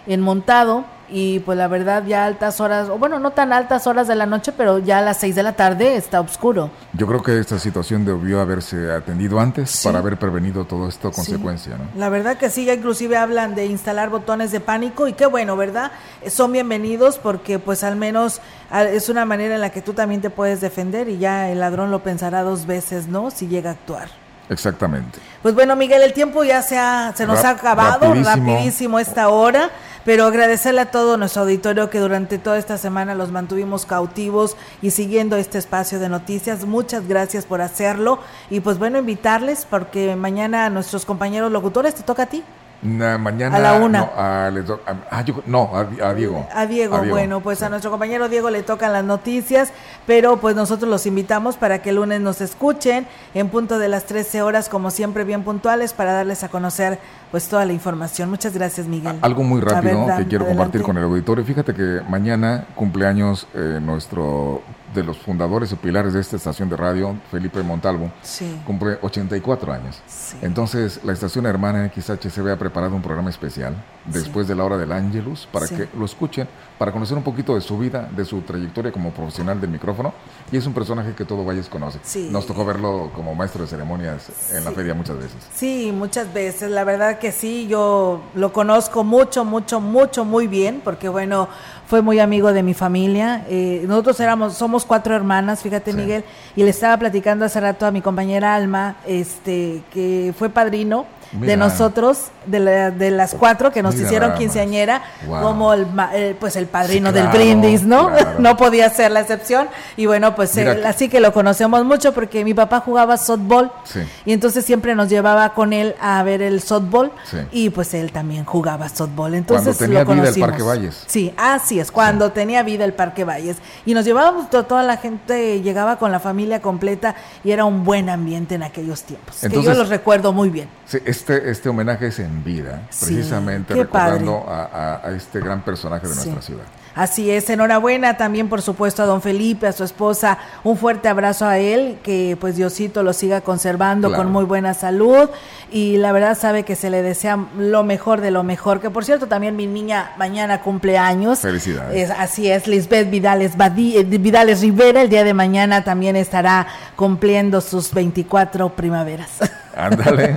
[0.01, 4.07] oscuro, enmontado, y pues la verdad ya altas horas, o bueno, no tan altas horas
[4.07, 6.71] de la noche, pero ya a las seis de la tarde está oscuro.
[6.93, 11.77] Yo creo que esta situación debió haberse atendido antes para haber prevenido todo esto consecuencia,
[11.77, 11.85] ¿no?
[11.97, 15.57] La verdad que sí, ya inclusive hablan de instalar botones de pánico y qué bueno,
[15.57, 15.91] ¿verdad?
[16.29, 18.41] Son bienvenidos porque pues al menos
[18.73, 21.91] es una manera en la que tú también te puedes defender y ya el ladrón
[21.91, 23.31] lo pensará dos veces, ¿no?
[23.31, 24.09] Si llega a actuar.
[24.49, 25.21] Exactamente.
[25.43, 28.53] Pues bueno, Miguel, el tiempo ya se, ha, se nos ha acabado rapidísimo.
[28.53, 29.71] rapidísimo esta hora
[30.05, 34.91] pero agradecerle a todo nuestro auditorio que durante toda esta semana los mantuvimos cautivos y
[34.91, 36.65] siguiendo este espacio de noticias.
[36.65, 38.19] Muchas gracias por hacerlo
[38.51, 42.43] y pues bueno, invitarles porque mañana a nuestros compañeros locutores te toca a ti.
[42.83, 43.99] Mañana a la una.
[44.01, 46.03] No, a, le to, a, ah, no a, Diego.
[46.03, 46.47] a, Diego.
[46.53, 47.05] A Diego.
[47.11, 47.65] bueno, pues sí.
[47.65, 49.73] a nuestro compañero Diego le tocan las noticias,
[50.07, 54.05] pero pues nosotros los invitamos para que el lunes nos escuchen en punto de las
[54.05, 56.99] 13 horas, como siempre, bien puntuales, para darles a conocer
[57.31, 58.31] pues toda la información.
[58.31, 59.19] Muchas gracias, Miguel.
[59.21, 60.47] Algo muy rápido ver, que quiero adelante.
[60.47, 61.45] compartir con el auditorio.
[61.45, 64.63] Fíjate que mañana cumpleaños eh, nuestro
[64.95, 68.61] de los fundadores y pilares de esta estación de radio, Felipe Montalvo, sí.
[68.67, 70.03] cumple 84 años.
[70.07, 70.37] Sí.
[70.43, 73.75] Entonces, la estación hermana XHCB ha preparado un programa especial
[74.07, 74.53] después sí.
[74.53, 76.49] de la hora del Ángelus para que lo escuchen,
[76.81, 80.15] para conocer un poquito de su vida, de su trayectoria como profesional del micrófono.
[80.51, 81.99] Y es un personaje que todo Valles conoce.
[82.31, 85.37] Nos tocó verlo como maestro de ceremonias en la feria muchas veces.
[85.55, 86.71] Sí, muchas veces.
[86.71, 91.51] La verdad que sí, yo lo conozco mucho, mucho, mucho, muy bien, porque bueno,
[91.87, 93.45] fue muy amigo de mi familia.
[93.51, 95.99] Eh, nosotros éramos, somos cuatro hermanas, fíjate sí.
[95.99, 96.25] Miguel,
[96.57, 101.53] y le estaba platicando hace rato a mi compañera Alma, este, que fue padrino Mira.
[101.53, 105.43] de nosotros, de, la, de, las cuatro que nos Mira, hicieron quinceañera, wow.
[105.43, 108.09] como el, el, pues el padrino sí, claro, del brindis, ¿no?
[108.09, 108.35] Claro.
[108.39, 109.69] no podía ser la excepción.
[109.97, 114.01] Y bueno, pues él, así que lo conocemos mucho porque mi papá jugaba softball sí.
[114.25, 117.13] y entonces siempre nos llevaba con él a ver el softball
[117.53, 119.35] y pues él también jugaba softball.
[119.35, 121.05] Entonces cuando tenía lo vida el Parque Valles.
[121.07, 123.57] Sí, así es, cuando tenía vida el Parque Valles.
[123.87, 127.15] Y nos llevábamos, toda la gente llegaba con la familia completa
[127.45, 129.43] y era un buen ambiente en aquellos tiempos.
[129.45, 130.69] Entonces, que yo los recuerdo muy bien.
[130.87, 135.63] Sí, este, este homenaje es en vida, sí, precisamente recordando a, a, a, este gran
[135.63, 136.65] personaje de nuestra ciudad.
[137.01, 141.47] Así es, enhorabuena también por supuesto a don Felipe, a su esposa, un fuerte abrazo
[141.47, 145.31] a él, que pues Diosito lo siga conservando con muy buena salud
[145.73, 149.07] y la verdad sabe que se le desea lo mejor de lo mejor, que por
[149.07, 151.39] cierto también mi niña mañana cumple años.
[151.39, 152.11] Felicidades.
[152.11, 157.95] así es, Lisbeth Vidales, eh, Vidales Rivera el día de mañana también estará cumpliendo sus
[157.95, 159.31] 24 primaveras.
[159.75, 160.37] Ándale.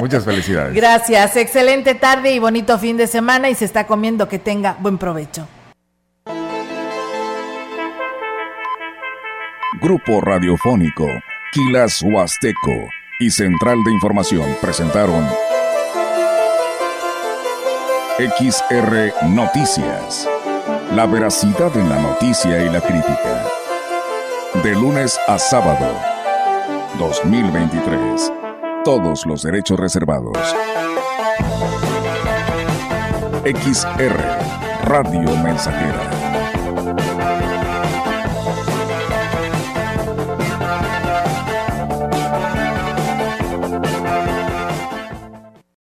[0.00, 0.74] Muchas felicidades.
[0.74, 1.36] Gracias.
[1.36, 5.46] Excelente tarde y bonito fin de semana y se está comiendo que tenga buen provecho.
[9.80, 11.06] Grupo Radiofónico,
[11.52, 12.88] Quilas Huasteco
[13.20, 15.24] y Central de Información presentaron
[18.18, 20.28] XR Noticias.
[20.94, 23.44] La veracidad en la noticia y la crítica.
[24.64, 25.94] De lunes a sábado.
[26.98, 28.32] 2023
[28.84, 30.36] todos los derechos reservados.
[33.44, 34.16] XR
[34.84, 36.17] Radio Mensajera